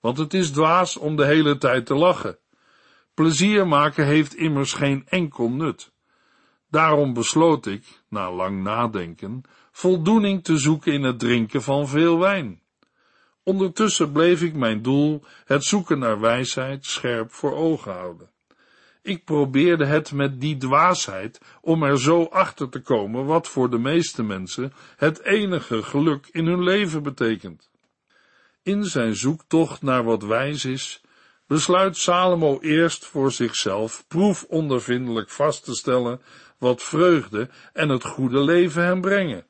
Want 0.00 0.18
het 0.18 0.34
is 0.34 0.50
dwaas 0.50 0.96
om 0.96 1.16
de 1.16 1.24
hele 1.24 1.58
tijd 1.58 1.86
te 1.86 1.94
lachen. 1.94 2.38
Plezier 3.14 3.66
maken 3.66 4.06
heeft 4.06 4.34
immers 4.34 4.72
geen 4.72 5.06
enkel 5.08 5.50
nut. 5.50 5.92
Daarom 6.70 7.12
besloot 7.12 7.66
ik, 7.66 7.84
na 8.08 8.32
lang 8.32 8.62
nadenken, 8.62 9.42
voldoening 9.70 10.44
te 10.44 10.56
zoeken 10.56 10.92
in 10.92 11.02
het 11.02 11.18
drinken 11.18 11.62
van 11.62 11.88
veel 11.88 12.18
wijn. 12.18 12.60
Ondertussen 13.42 14.12
bleef 14.12 14.42
ik 14.42 14.54
mijn 14.54 14.82
doel, 14.82 15.22
het 15.44 15.64
zoeken 15.64 15.98
naar 15.98 16.20
wijsheid, 16.20 16.86
scherp 16.86 17.32
voor 17.32 17.52
ogen 17.52 17.92
houden. 17.92 18.30
Ik 19.02 19.24
probeerde 19.24 19.84
het 19.84 20.12
met 20.12 20.40
die 20.40 20.56
dwaasheid 20.56 21.40
om 21.60 21.82
er 21.82 22.00
zo 22.00 22.24
achter 22.24 22.68
te 22.68 22.80
komen 22.80 23.24
wat 23.24 23.48
voor 23.48 23.70
de 23.70 23.78
meeste 23.78 24.22
mensen 24.22 24.72
het 24.96 25.22
enige 25.22 25.82
geluk 25.82 26.28
in 26.30 26.46
hun 26.46 26.62
leven 26.62 27.02
betekent. 27.02 27.70
In 28.62 28.84
zijn 28.84 29.16
zoektocht 29.16 29.82
naar 29.82 30.04
wat 30.04 30.22
wijs 30.22 30.64
is, 30.64 31.02
besluit 31.46 31.96
Salomo 31.96 32.60
eerst 32.60 33.04
voor 33.04 33.32
zichzelf 33.32 34.04
proefondervindelijk 34.08 35.30
vast 35.30 35.64
te 35.64 35.74
stellen 35.74 36.20
wat 36.58 36.82
vreugde 36.82 37.50
en 37.72 37.88
het 37.88 38.04
goede 38.04 38.40
leven 38.40 38.84
hem 38.84 39.00
brengen. 39.00 39.46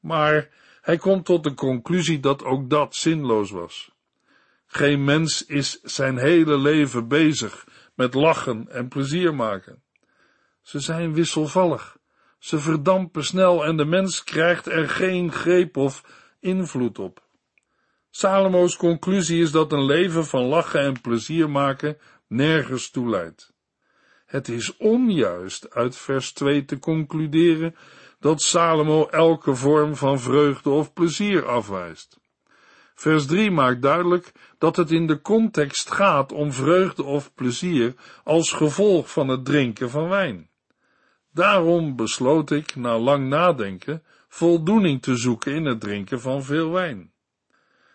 Maar 0.00 0.48
hij 0.80 0.96
komt 0.96 1.24
tot 1.24 1.44
de 1.44 1.54
conclusie 1.54 2.20
dat 2.20 2.44
ook 2.44 2.70
dat 2.70 2.94
zinloos 2.94 3.50
was. 3.50 3.90
Geen 4.66 5.04
mens 5.04 5.46
is 5.46 5.80
zijn 5.82 6.18
hele 6.18 6.58
leven 6.58 7.08
bezig 7.08 7.66
met 7.94 8.14
lachen 8.14 8.68
en 8.70 8.88
plezier 8.88 9.34
maken. 9.34 9.82
Ze 10.62 10.80
zijn 10.80 11.14
wisselvallig, 11.14 11.96
ze 12.38 12.58
verdampen 12.58 13.24
snel 13.24 13.64
en 13.64 13.76
de 13.76 13.84
mens 13.84 14.24
krijgt 14.24 14.66
er 14.66 14.88
geen 14.88 15.32
greep 15.32 15.76
of 15.76 16.04
invloed 16.40 16.98
op. 16.98 17.26
Salomo's 18.10 18.76
conclusie 18.76 19.42
is 19.42 19.50
dat 19.50 19.72
een 19.72 19.84
leven 19.84 20.26
van 20.26 20.44
lachen 20.44 20.80
en 20.80 21.00
plezier 21.00 21.50
maken 21.50 21.98
nergens 22.26 22.90
toe 22.90 23.08
leidt. 23.08 23.52
Het 24.28 24.48
is 24.48 24.76
onjuist 24.76 25.74
uit 25.74 25.96
vers 25.96 26.32
2 26.32 26.64
te 26.64 26.78
concluderen 26.78 27.74
dat 28.20 28.42
Salomo 28.42 29.06
elke 29.06 29.54
vorm 29.54 29.96
van 29.96 30.20
vreugde 30.20 30.70
of 30.70 30.92
plezier 30.92 31.46
afwijst. 31.46 32.20
Vers 32.94 33.26
3 33.26 33.50
maakt 33.50 33.82
duidelijk 33.82 34.32
dat 34.58 34.76
het 34.76 34.90
in 34.90 35.06
de 35.06 35.20
context 35.20 35.90
gaat 35.90 36.32
om 36.32 36.52
vreugde 36.52 37.02
of 37.02 37.34
plezier 37.34 37.94
als 38.24 38.52
gevolg 38.52 39.10
van 39.10 39.28
het 39.28 39.44
drinken 39.44 39.90
van 39.90 40.08
wijn. 40.08 40.50
Daarom 41.32 41.96
besloot 41.96 42.50
ik, 42.50 42.76
na 42.76 42.98
lang 42.98 43.28
nadenken, 43.28 44.02
voldoening 44.28 45.02
te 45.02 45.16
zoeken 45.16 45.54
in 45.54 45.64
het 45.64 45.80
drinken 45.80 46.20
van 46.20 46.42
veel 46.42 46.70
wijn. 46.70 47.12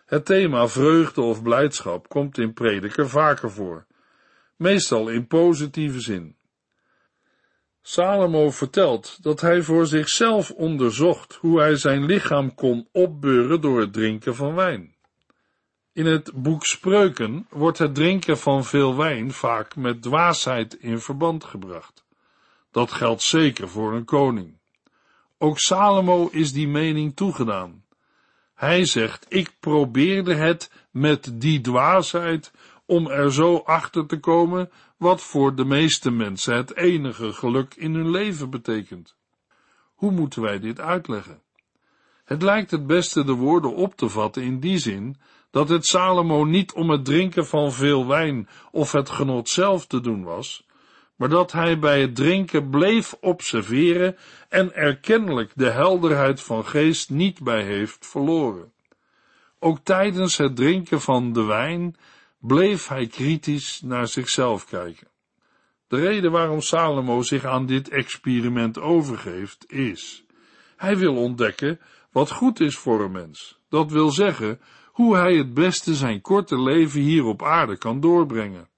Het 0.06 0.24
thema 0.24 0.68
vreugde 0.68 1.20
of 1.20 1.42
blijdschap 1.42 2.08
komt 2.08 2.38
in 2.38 2.52
prediker 2.52 3.08
vaker 3.08 3.50
voor, 3.50 3.86
meestal 4.64 5.08
in 5.08 5.26
positieve 5.26 6.00
zin. 6.00 6.36
Salomo 7.82 8.50
vertelt 8.50 9.22
dat 9.22 9.40
hij 9.40 9.62
voor 9.62 9.86
zichzelf 9.86 10.50
onderzocht 10.50 11.34
hoe 11.34 11.60
hij 11.60 11.76
zijn 11.76 12.04
lichaam 12.04 12.54
kon 12.54 12.88
opbeuren 12.92 13.60
door 13.60 13.80
het 13.80 13.92
drinken 13.92 14.34
van 14.34 14.54
wijn. 14.54 14.94
In 15.92 16.06
het 16.06 16.32
boek 16.34 16.64
Spreuken 16.64 17.46
wordt 17.50 17.78
het 17.78 17.94
drinken 17.94 18.38
van 18.38 18.64
veel 18.64 18.96
wijn 18.96 19.32
vaak 19.32 19.76
met 19.76 20.02
dwaasheid 20.02 20.74
in 20.74 20.98
verband 20.98 21.44
gebracht. 21.44 22.04
Dat 22.70 22.92
geldt 22.92 23.22
zeker 23.22 23.68
voor 23.68 23.94
een 23.94 24.04
koning. 24.04 24.58
Ook 25.38 25.58
Salomo 25.58 26.28
is 26.32 26.52
die 26.52 26.68
mening 26.68 27.16
toegedaan. 27.16 27.84
Hij 28.54 28.84
zegt, 28.84 29.26
ik 29.28 29.52
probeerde 29.60 30.34
het 30.34 30.70
met 30.90 31.32
die 31.34 31.60
dwaasheid 31.60 32.52
om 32.86 33.06
er 33.06 33.32
zo 33.32 33.56
achter 33.56 34.06
te 34.06 34.20
komen 34.20 34.70
wat 34.96 35.22
voor 35.22 35.54
de 35.54 35.64
meeste 35.64 36.10
mensen 36.10 36.56
het 36.56 36.76
enige 36.76 37.32
geluk 37.32 37.74
in 37.74 37.94
hun 37.94 38.10
leven 38.10 38.50
betekent. 38.50 39.16
Hoe 39.94 40.10
moeten 40.10 40.42
wij 40.42 40.58
dit 40.58 40.80
uitleggen? 40.80 41.42
Het 42.24 42.42
lijkt 42.42 42.70
het 42.70 42.86
beste 42.86 43.24
de 43.24 43.32
woorden 43.32 43.74
op 43.74 43.96
te 43.96 44.08
vatten 44.08 44.42
in 44.42 44.60
die 44.60 44.78
zin 44.78 45.16
dat 45.50 45.68
het 45.68 45.86
Salomo 45.86 46.44
niet 46.44 46.72
om 46.72 46.90
het 46.90 47.04
drinken 47.04 47.46
van 47.46 47.72
veel 47.72 48.06
wijn 48.06 48.48
of 48.70 48.92
het 48.92 49.10
genot 49.10 49.48
zelf 49.48 49.86
te 49.86 50.00
doen 50.00 50.24
was, 50.24 50.66
maar 51.16 51.28
dat 51.28 51.52
hij 51.52 51.78
bij 51.78 52.00
het 52.00 52.16
drinken 52.16 52.70
bleef 52.70 53.16
observeren 53.20 54.16
en 54.48 54.74
erkennelijk 54.74 55.52
de 55.54 55.70
helderheid 55.70 56.40
van 56.40 56.66
geest 56.66 57.10
niet 57.10 57.42
bij 57.42 57.62
heeft 57.62 58.06
verloren. 58.06 58.72
Ook 59.58 59.78
tijdens 59.82 60.36
het 60.36 60.56
drinken 60.56 61.00
van 61.00 61.32
de 61.32 61.42
wijn 61.42 61.96
bleef 62.46 62.88
hij 62.88 63.06
kritisch 63.06 63.80
naar 63.80 64.08
zichzelf 64.08 64.66
kijken. 64.66 65.08
De 65.88 65.96
reden 65.96 66.30
waarom 66.30 66.60
Salomo 66.60 67.22
zich 67.22 67.44
aan 67.44 67.66
dit 67.66 67.88
experiment 67.88 68.78
overgeeft 68.78 69.72
is, 69.72 70.24
hij 70.76 70.96
wil 70.96 71.16
ontdekken 71.16 71.80
wat 72.12 72.30
goed 72.30 72.60
is 72.60 72.76
voor 72.76 73.04
een 73.04 73.12
mens. 73.12 73.58
Dat 73.68 73.90
wil 73.90 74.10
zeggen, 74.10 74.60
hoe 74.86 75.16
hij 75.16 75.36
het 75.36 75.54
beste 75.54 75.94
zijn 75.94 76.20
korte 76.20 76.62
leven 76.62 77.00
hier 77.00 77.24
op 77.24 77.42
aarde 77.42 77.78
kan 77.78 78.00
doorbrengen. 78.00 78.68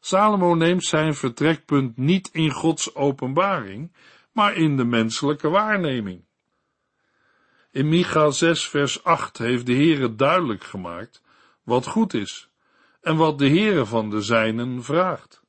Salomo 0.00 0.54
neemt 0.54 0.84
zijn 0.84 1.14
vertrekpunt 1.14 1.96
niet 1.96 2.28
in 2.32 2.50
Gods 2.50 2.94
openbaring, 2.94 3.92
maar 4.32 4.54
in 4.54 4.76
de 4.76 4.84
menselijke 4.84 5.48
waarneming. 5.48 6.24
In 7.70 7.88
Micha 7.88 8.30
6 8.30 8.68
vers 8.68 9.04
8 9.04 9.38
heeft 9.38 9.66
de 9.66 9.74
Heere 9.74 10.14
duidelijk 10.14 10.64
gemaakt 10.64 11.22
wat 11.62 11.86
goed 11.86 12.14
is 12.14 12.47
en 13.08 13.16
wat 13.16 13.38
de 13.38 13.48
Heere 13.48 13.86
van 13.86 14.10
de 14.10 14.20
zijnen 14.20 14.82
vraagt. 14.82 15.42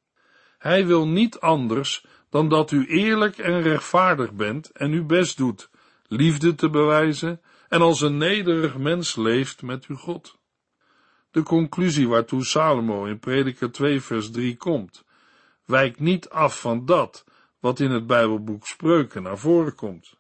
Hij 0.58 0.86
wil 0.86 1.08
niet 1.08 1.40
anders 1.40 2.06
dan 2.30 2.50
dat 2.50 2.72
u 2.72 2.86
eerlijk 2.86 3.38
en 3.38 3.62
rechtvaardig 3.62 4.34
bent 4.34 4.72
en 4.72 4.92
uw 4.92 5.06
best 5.06 5.38
doet, 5.38 5.70
liefde 6.08 6.56
te 6.56 6.70
bewijzen 6.70 7.42
en 7.68 7.82
als 7.82 8.02
een 8.02 8.18
nederig 8.18 8.78
mens 8.78 9.16
leeft 9.16 9.62
met 9.62 9.86
uw 9.86 9.96
God. 9.96 10.40
De 11.32 11.44
conclusie 11.44 12.08
waartoe 12.08 12.46
Salomo 12.46 13.06
in 13.06 13.20
Prediker 13.20 13.72
2 13.72 14.02
vers 14.02 14.32
3 14.32 14.58
komt, 14.58 15.06
wijkt 15.66 16.00
niet 16.00 16.30
af 16.30 16.60
van 16.60 16.86
dat 16.86 17.26
wat 17.60 17.80
in 17.80 17.92
het 17.92 18.08
Bijbelboek 18.08 18.68
Spreuken 18.68 19.24
naar 19.24 19.38
voren 19.38 19.76
komt. 19.76 20.18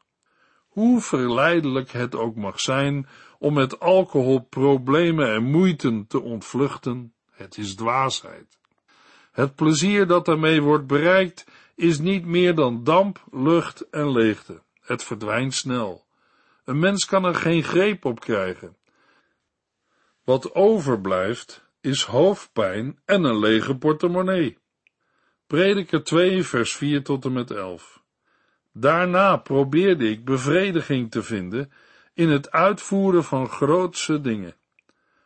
Hoe 0.67 1.01
verleidelijk 1.01 1.91
het 1.91 2.15
ook 2.15 2.35
mag 2.35 2.59
zijn 2.59 3.07
om 3.37 3.53
met 3.53 3.79
alcohol 3.79 4.39
problemen 4.39 5.33
en 5.33 5.43
moeiten 5.43 6.07
te 6.07 6.21
ontvluchten, 6.21 7.13
het 7.39 7.57
is 7.57 7.75
dwaasheid. 7.75 8.57
Het 9.31 9.55
plezier 9.55 10.07
dat 10.07 10.25
daarmee 10.25 10.61
wordt 10.61 10.87
bereikt 10.87 11.45
is 11.75 11.99
niet 11.99 12.25
meer 12.25 12.55
dan 12.55 12.83
damp, 12.83 13.23
lucht 13.31 13.89
en 13.89 14.11
leegte. 14.11 14.61
Het 14.81 15.03
verdwijnt 15.03 15.53
snel. 15.53 16.05
Een 16.65 16.79
mens 16.79 17.05
kan 17.05 17.25
er 17.25 17.35
geen 17.35 17.63
greep 17.63 18.05
op 18.05 18.19
krijgen. 18.19 18.77
Wat 20.23 20.55
overblijft 20.55 21.65
is 21.81 22.03
hoofdpijn 22.03 22.99
en 23.05 23.23
een 23.23 23.39
lege 23.39 23.77
portemonnee. 23.77 24.57
Prediker 25.47 26.03
2 26.03 26.43
vers 26.43 26.75
4 26.75 27.03
tot 27.03 27.25
en 27.25 27.33
met 27.33 27.51
11. 27.51 28.03
Daarna 28.71 29.37
probeerde 29.37 30.09
ik 30.09 30.25
bevrediging 30.25 31.11
te 31.11 31.23
vinden 31.23 31.71
in 32.13 32.29
het 32.29 32.51
uitvoeren 32.51 33.23
van 33.23 33.49
grootse 33.49 34.21
dingen, 34.21 34.55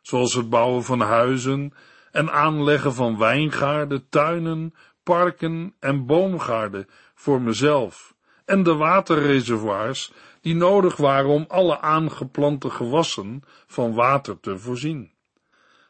zoals 0.02 0.34
het 0.34 0.50
bouwen 0.50 0.84
van 0.84 1.00
huizen 1.00 1.74
en 2.14 2.32
aanleggen 2.32 2.94
van 2.94 3.18
wijngaarden, 3.18 4.10
tuinen, 4.10 4.74
parken 5.04 5.74
en 5.80 6.06
boomgaarden 6.06 6.88
voor 7.16 7.42
mezelf 7.42 8.14
en 8.46 8.64
de 8.64 8.74
waterreservoirs 8.74 10.12
die 10.42 10.56
nodig 10.56 10.98
waren 10.98 11.30
om 11.30 11.46
alle 11.48 11.80
aangeplante 11.80 12.70
gewassen 12.70 13.42
van 13.68 13.94
water 13.94 14.40
te 14.40 14.58
voorzien. 14.58 15.12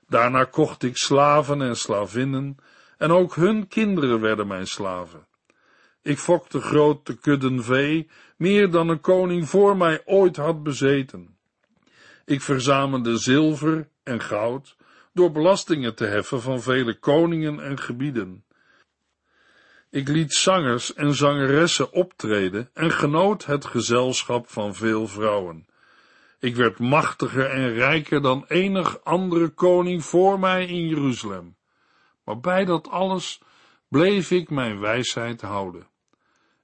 Daarna 0.08 0.44
kocht 0.44 0.84
ik 0.84 0.98
slaven 0.98 1.62
en 1.62 1.76
slavinnen, 1.76 2.58
en 2.98 3.12
ook 3.12 3.36
hun 3.36 3.68
kinderen 3.68 4.20
werden 4.20 4.48
mijn 4.48 4.68
slaven. 4.68 5.28
Ik 6.02 6.18
fokte 6.18 6.62
grote 6.62 7.18
kudden 7.18 7.64
vee, 7.64 8.10
meer 8.38 8.72
dan 8.72 8.90
een 8.90 9.00
koning 9.00 9.50
voor 9.50 9.78
mij 9.78 10.02
ooit 10.06 10.36
had 10.36 10.64
bezeten. 10.64 11.38
Ik 12.26 12.42
verzamelde 12.42 13.18
zilver 13.18 13.90
en 14.04 14.22
goud, 14.22 14.76
door 15.13 15.32
belastingen 15.32 15.95
te 15.95 16.06
heffen 16.06 16.41
van 16.41 16.62
vele 16.62 16.99
koningen 16.99 17.60
en 17.60 17.80
gebieden. 17.80 18.45
Ik 19.89 20.08
liet 20.08 20.34
zangers 20.34 20.93
en 20.93 21.13
zangeressen 21.13 21.91
optreden 21.91 22.69
en 22.73 22.91
genoot 22.91 23.45
het 23.45 23.65
gezelschap 23.65 24.49
van 24.49 24.76
veel 24.76 25.08
vrouwen. 25.08 25.67
Ik 26.39 26.56
werd 26.56 26.80
machtiger 26.80 27.49
en 27.49 27.73
rijker 27.73 28.21
dan 28.21 28.45
enig 28.47 29.04
andere 29.04 29.49
koning 29.49 30.04
voor 30.04 30.39
mij 30.39 30.65
in 30.65 30.88
Jeruzalem. 30.88 31.56
Maar 32.23 32.39
bij 32.39 32.65
dat 32.65 32.89
alles 32.89 33.41
bleef 33.88 34.32
ik 34.32 34.49
mijn 34.49 34.80
wijsheid 34.80 35.41
houden. 35.41 35.88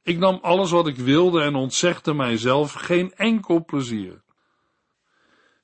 Ik 0.04 0.18
nam 0.18 0.40
alles 0.42 0.72
wat 0.72 0.88
ik 0.88 0.98
wilde 0.98 1.42
en 1.42 1.56
ontzegde 1.56 2.14
mijzelf 2.14 2.74
geen 2.74 3.14
enkel 3.14 3.66
plezier. 3.66 4.22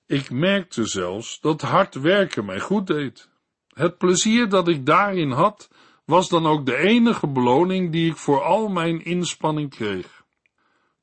Ik 0.07 0.29
merkte 0.29 0.85
zelfs 0.85 1.39
dat 1.39 1.61
hard 1.61 1.95
werken 1.95 2.45
mij 2.45 2.59
goed 2.59 2.87
deed. 2.87 3.29
Het 3.73 3.97
plezier 3.97 4.49
dat 4.49 4.67
ik 4.67 4.85
daarin 4.85 5.31
had, 5.31 5.69
was 6.05 6.29
dan 6.29 6.45
ook 6.45 6.65
de 6.65 6.77
enige 6.77 7.27
beloning 7.27 7.91
die 7.91 8.09
ik 8.09 8.17
voor 8.17 8.43
al 8.43 8.67
mijn 8.67 9.05
inspanning 9.05 9.69
kreeg. 9.69 10.23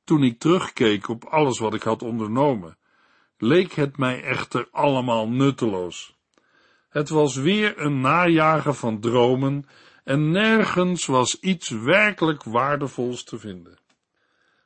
Toen 0.03 0.23
ik 0.23 0.39
terugkeek 0.39 1.07
op 1.09 1.25
alles 1.25 1.59
wat 1.59 1.73
ik 1.73 1.83
had 1.83 2.01
ondernomen, 2.01 2.77
leek 3.37 3.73
het 3.73 3.97
mij 3.97 4.23
echter 4.23 4.67
allemaal 4.71 5.29
nutteloos. 5.29 6.15
Het 6.89 7.09
was 7.09 7.35
weer 7.35 7.79
een 7.79 8.01
najagen 8.01 8.75
van 8.75 8.99
dromen 8.99 9.67
en 10.03 10.31
nergens 10.31 11.05
was 11.05 11.39
iets 11.39 11.69
werkelijk 11.69 12.43
waardevols 12.43 13.23
te 13.23 13.39
vinden. 13.39 13.77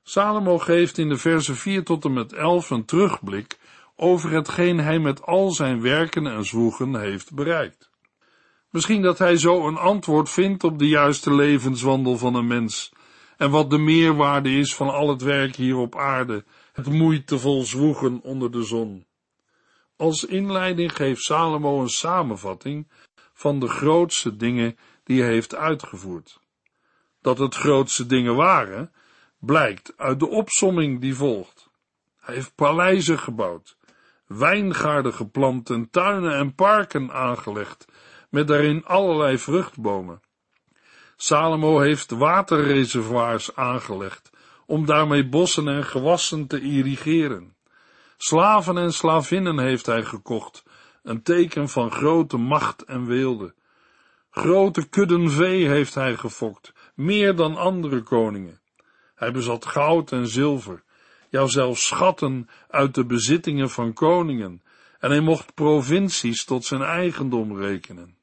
Salomo 0.03 0.57
geeft 0.57 0.97
in 0.97 1.09
de 1.09 1.17
versen 1.17 1.55
4 1.55 1.83
tot 1.83 2.05
en 2.05 2.13
met 2.13 2.33
11 2.33 2.69
een 2.69 2.85
terugblik 2.85 3.57
over 3.99 4.31
hetgeen 4.31 4.79
hij 4.79 4.99
met 4.99 5.25
al 5.25 5.51
zijn 5.51 5.81
werken 5.81 6.27
en 6.27 6.45
zwoegen 6.45 6.99
heeft 6.99 7.33
bereikt. 7.33 7.89
Misschien 8.69 9.01
dat 9.01 9.17
hij 9.17 9.37
zo 9.37 9.67
een 9.67 9.77
antwoord 9.77 10.29
vindt 10.29 10.63
op 10.63 10.79
de 10.79 10.87
juiste 10.87 11.33
levenswandel 11.33 12.17
van 12.17 12.35
een 12.35 12.47
mens 12.47 12.91
en 13.37 13.49
wat 13.49 13.69
de 13.69 13.77
meerwaarde 13.77 14.49
is 14.49 14.75
van 14.75 14.89
al 14.89 15.09
het 15.09 15.21
werk 15.21 15.55
hier 15.55 15.75
op 15.75 15.95
aarde, 15.95 16.45
het 16.73 16.87
moeitevol 16.87 17.63
zwoegen 17.63 18.21
onder 18.21 18.51
de 18.51 18.63
zon. 18.63 19.05
Als 19.95 20.25
inleiding 20.25 20.95
geeft 20.95 21.21
Salomo 21.21 21.81
een 21.81 21.89
samenvatting 21.89 22.87
van 23.33 23.59
de 23.59 23.67
grootste 23.67 24.35
dingen 24.35 24.77
die 25.03 25.21
hij 25.21 25.31
heeft 25.31 25.55
uitgevoerd. 25.55 26.39
Dat 27.21 27.37
het 27.37 27.55
grootste 27.55 28.05
dingen 28.05 28.35
waren, 28.35 28.91
blijkt 29.39 29.93
uit 29.97 30.19
de 30.19 30.27
opsomming 30.27 31.01
die 31.01 31.15
volgt. 31.15 31.69
Hij 32.19 32.35
heeft 32.35 32.55
paleizen 32.55 33.19
gebouwd, 33.19 33.76
wijngaarden 34.27 35.13
geplant 35.13 35.69
en 35.69 35.89
tuinen 35.89 36.33
en 36.33 36.55
parken 36.55 37.11
aangelegd, 37.11 37.85
met 38.29 38.47
daarin 38.47 38.85
allerlei 38.85 39.37
vruchtbomen. 39.37 40.21
Salomo 41.15 41.79
heeft 41.79 42.11
waterreservoirs 42.11 43.55
aangelegd, 43.55 44.29
om 44.65 44.85
daarmee 44.85 45.29
bossen 45.29 45.67
en 45.67 45.83
gewassen 45.83 46.47
te 46.47 46.61
irrigeren. 46.61 47.55
Slaven 48.17 48.77
en 48.77 48.93
slavinnen 48.93 49.59
heeft 49.59 49.85
hij 49.85 50.03
gekocht, 50.03 50.63
een 51.03 51.21
teken 51.21 51.69
van 51.69 51.91
grote 51.91 52.37
macht 52.37 52.83
en 52.83 53.05
weelde. 53.05 53.53
Grote 54.29 54.89
kudden 54.89 55.31
vee 55.31 55.67
heeft 55.67 55.95
hij 55.95 56.15
gefokt, 56.15 56.73
meer 56.95 57.35
dan 57.35 57.55
andere 57.55 58.01
koningen. 58.01 58.61
Hij 59.15 59.31
bezat 59.31 59.65
goud 59.65 60.11
en 60.11 60.27
zilver, 60.27 60.83
ja 61.37 61.47
zelfs 61.47 61.85
schatten 61.85 62.49
uit 62.69 62.95
de 62.95 63.05
bezittingen 63.05 63.69
van 63.69 63.93
koningen, 63.93 64.61
en 64.99 65.09
hij 65.09 65.19
mocht 65.19 65.53
provincies 65.53 66.45
tot 66.45 66.65
zijn 66.65 66.81
eigendom 66.81 67.57
rekenen. 67.57 68.17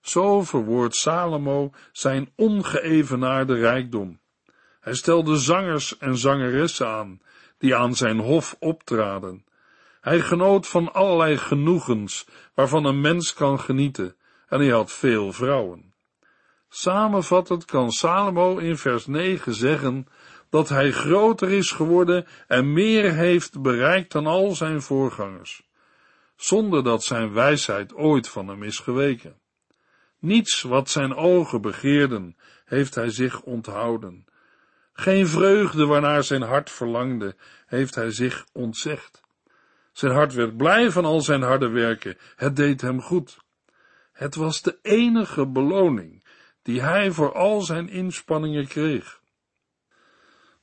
Zo 0.00 0.42
verwoordt 0.42 0.96
Salomo 0.96 1.72
zijn 1.92 2.30
ongeëvenaarde 2.36 3.54
rijkdom. 3.54 4.20
Hij 4.80 4.94
stelde 4.94 5.36
zangers 5.36 5.98
en 5.98 6.16
zangeressen 6.16 6.88
aan, 6.88 7.20
die 7.58 7.76
aan 7.76 7.94
zijn 7.94 8.18
hof 8.18 8.56
optraden. 8.58 9.44
Hij 10.00 10.20
genoot 10.20 10.66
van 10.66 10.92
allerlei 10.92 11.36
genoegens 11.38 12.26
waarvan 12.54 12.84
een 12.84 13.00
mens 13.00 13.34
kan 13.34 13.60
genieten 13.60 14.16
en 14.48 14.58
hij 14.60 14.70
had 14.70 14.92
veel 14.92 15.32
vrouwen. 15.32 15.94
Samenvattend 16.68 17.64
kan 17.64 17.90
Salomo 17.90 18.56
in 18.56 18.76
vers 18.76 19.06
9 19.06 19.54
zeggen 19.54 20.06
dat 20.50 20.68
hij 20.68 20.92
groter 20.92 21.50
is 21.50 21.70
geworden 21.70 22.26
en 22.46 22.72
meer 22.72 23.12
heeft 23.12 23.62
bereikt 23.62 24.12
dan 24.12 24.26
al 24.26 24.54
zijn 24.54 24.82
voorgangers, 24.82 25.62
zonder 26.36 26.84
dat 26.84 27.04
zijn 27.04 27.32
wijsheid 27.32 27.94
ooit 27.94 28.28
van 28.28 28.48
hem 28.48 28.62
is 28.62 28.78
geweken. 28.78 29.38
Niets 30.18 30.62
wat 30.62 30.90
zijn 30.90 31.14
ogen 31.14 31.60
begeerden, 31.60 32.36
heeft 32.64 32.94
hij 32.94 33.10
zich 33.10 33.42
onthouden. 33.42 34.24
Geen 34.92 35.26
vreugde 35.26 35.86
waarnaar 35.86 36.24
zijn 36.24 36.42
hart 36.42 36.70
verlangde, 36.70 37.36
heeft 37.66 37.94
hij 37.94 38.10
zich 38.10 38.46
ontzegd. 38.52 39.20
Zijn 39.92 40.12
hart 40.12 40.34
werd 40.34 40.56
blij 40.56 40.90
van 40.90 41.04
al 41.04 41.20
zijn 41.20 41.42
harde 41.42 41.68
werken, 41.68 42.16
het 42.36 42.56
deed 42.56 42.80
hem 42.80 43.02
goed. 43.02 43.38
Het 44.12 44.34
was 44.34 44.62
de 44.62 44.78
enige 44.82 45.46
beloning 45.46 46.24
die 46.62 46.82
hij 46.82 47.10
voor 47.10 47.32
al 47.32 47.60
zijn 47.60 47.88
inspanningen 47.88 48.66
kreeg. 48.66 49.20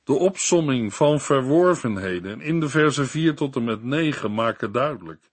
De 0.04 0.12
opsomming 0.12 0.94
van 0.94 1.20
verworvenheden 1.20 2.40
in 2.40 2.60
de 2.60 2.68
versen 2.68 3.06
4 3.06 3.34
tot 3.34 3.56
en 3.56 3.64
met 3.64 3.82
9 3.82 4.34
maken 4.34 4.72
duidelijk 4.72 5.30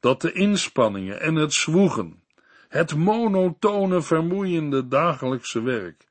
dat 0.00 0.20
de 0.20 0.32
inspanningen 0.32 1.20
en 1.20 1.34
het 1.34 1.54
zwoegen, 1.54 2.22
het 2.68 2.94
monotone 2.96 4.02
vermoeiende 4.02 4.88
dagelijkse 4.88 5.62
werk, 5.62 6.06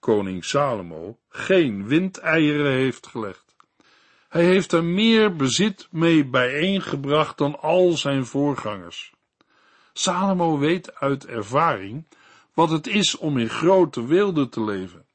koning 0.00 0.44
Salomo 0.44 1.18
geen 1.28 1.86
windeieren 1.86 2.72
heeft 2.72 3.06
gelegd. 3.06 3.56
Hij 4.28 4.44
heeft 4.44 4.72
er 4.72 4.84
meer 4.84 5.36
bezit 5.36 5.88
mee 5.90 6.24
bijeengebracht 6.24 7.38
dan 7.38 7.60
al 7.60 7.92
zijn 7.92 8.26
voorgangers. 8.26 9.12
Salomo 9.92 10.58
weet 10.58 10.94
uit 10.94 11.26
ervaring 11.26 12.06
wat 12.54 12.70
het 12.70 12.86
is 12.86 13.16
om 13.16 13.38
in 13.38 13.48
grote 13.48 14.06
weelde 14.06 14.48
te 14.48 14.64
leven. 14.64 15.05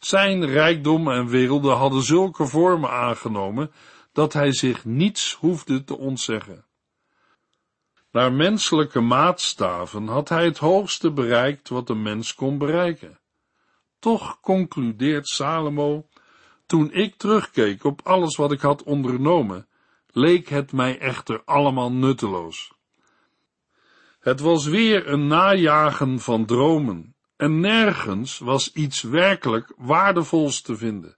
Zijn 0.00 0.46
rijkdom 0.46 1.10
en 1.10 1.26
weelde 1.26 1.70
hadden 1.70 2.02
zulke 2.02 2.46
vormen 2.46 2.90
aangenomen 2.90 3.72
dat 4.12 4.32
hij 4.32 4.52
zich 4.52 4.84
niets 4.84 5.34
hoefde 5.34 5.84
te 5.84 5.96
ontzeggen. 5.98 6.64
Naar 8.10 8.32
menselijke 8.32 9.00
maatstaven 9.00 10.06
had 10.06 10.28
hij 10.28 10.44
het 10.44 10.58
hoogste 10.58 11.12
bereikt 11.12 11.68
wat 11.68 11.88
een 11.88 12.02
mens 12.02 12.34
kon 12.34 12.58
bereiken. 12.58 13.20
Toch 13.98 14.40
concludeert 14.40 15.28
Salomo, 15.28 16.08
toen 16.66 16.92
ik 16.92 17.14
terugkeek 17.14 17.84
op 17.84 18.00
alles 18.04 18.36
wat 18.36 18.52
ik 18.52 18.60
had 18.60 18.82
ondernomen, 18.82 19.68
leek 20.06 20.48
het 20.48 20.72
mij 20.72 20.98
echter 20.98 21.42
allemaal 21.44 21.92
nutteloos. 21.92 22.72
Het 24.20 24.40
was 24.40 24.66
weer 24.66 25.08
een 25.08 25.26
najagen 25.26 26.20
van 26.20 26.44
dromen, 26.44 27.14
en 27.40 27.60
nergens 27.60 28.38
was 28.38 28.72
iets 28.72 29.02
werkelijk 29.02 29.72
waardevols 29.76 30.60
te 30.60 30.76
vinden. 30.76 31.16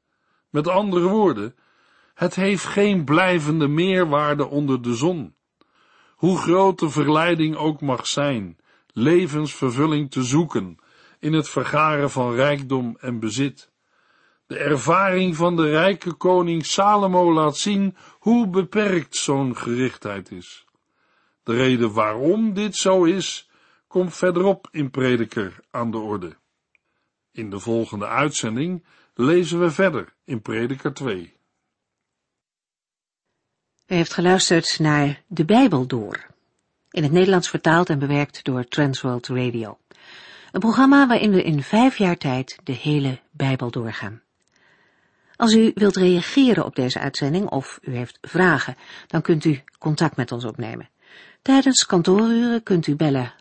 Met 0.51 0.69
andere 0.69 1.09
woorden, 1.09 1.55
het 2.15 2.35
heeft 2.35 2.65
geen 2.65 3.05
blijvende 3.05 3.69
meerwaarde 3.69 4.47
onder 4.47 4.83
de 4.83 4.95
zon. 4.95 5.35
Hoe 6.17 6.39
groot 6.39 6.79
de 6.79 6.91
verleiding 6.91 7.57
ook 7.57 7.81
mag 7.81 8.07
zijn, 8.07 8.59
levensvervulling 8.93 10.11
te 10.11 10.23
zoeken 10.23 10.77
in 11.19 11.33
het 11.33 11.49
vergaren 11.49 12.11
van 12.11 12.35
rijkdom 12.35 12.97
en 13.01 13.21
bezit. 13.21 13.71
De 14.47 14.59
ervaring 14.59 15.37
van 15.37 15.57
de 15.57 15.71
rijke 15.71 16.13
koning 16.13 16.67
Salomo 16.67 17.33
laat 17.33 17.57
zien 17.57 17.97
hoe 18.19 18.49
beperkt 18.49 19.17
zo'n 19.17 19.57
gerichtheid 19.57 20.31
is. 20.31 20.65
De 21.43 21.55
reden 21.55 21.93
waarom 21.93 22.55
dit 22.55 22.77
zo 22.77 23.05
is, 23.05 23.51
komt 23.93 24.17
verderop 24.17 24.69
in 24.71 24.91
Prediker 24.91 25.61
aan 25.71 25.91
de 25.91 25.99
orde. 25.99 26.37
In 27.33 27.51
de 27.51 27.59
volgende 27.59 28.07
uitzending 28.07 28.85
lezen 29.15 29.61
we 29.61 29.71
verder 29.71 30.15
in 30.25 30.43
Prediker 30.43 30.95
2. 30.95 31.37
U 33.87 33.95
heeft 33.95 34.13
geluisterd 34.13 34.79
naar 34.79 35.23
De 35.27 35.45
Bijbel 35.45 35.87
Door, 35.87 36.27
in 36.91 37.03
het 37.03 37.13
Nederlands 37.13 37.49
vertaald 37.49 37.89
en 37.89 37.99
bewerkt 37.99 38.45
door 38.45 38.65
Transworld 38.65 39.29
Radio. 39.29 39.79
Een 40.53 40.61
programma 40.61 41.07
waarin 41.07 41.33
we 41.33 41.43
in 41.43 41.63
vijf 41.63 41.99
jaar 41.99 42.17
tijd 42.17 42.59
de 42.65 42.73
hele 42.73 43.21
Bijbel 43.31 43.71
doorgaan. 43.71 44.23
Als 45.37 45.55
u 45.55 45.71
wilt 45.75 45.97
reageren 45.97 46.65
op 46.65 46.75
deze 46.75 46.99
uitzending 46.99 47.49
of 47.49 47.79
u 47.83 47.97
heeft 47.97 48.19
vragen, 48.21 48.77
dan 49.07 49.23
kunt 49.23 49.45
u 49.45 49.63
contact 49.79 50.17
met 50.17 50.33
ons 50.33 50.45
opnemen. 50.45 50.89
Tijdens 51.43 51.87
kantooruren 51.87 52.63
kunt 52.63 52.87
u 52.87 52.97
bellen 52.97 53.41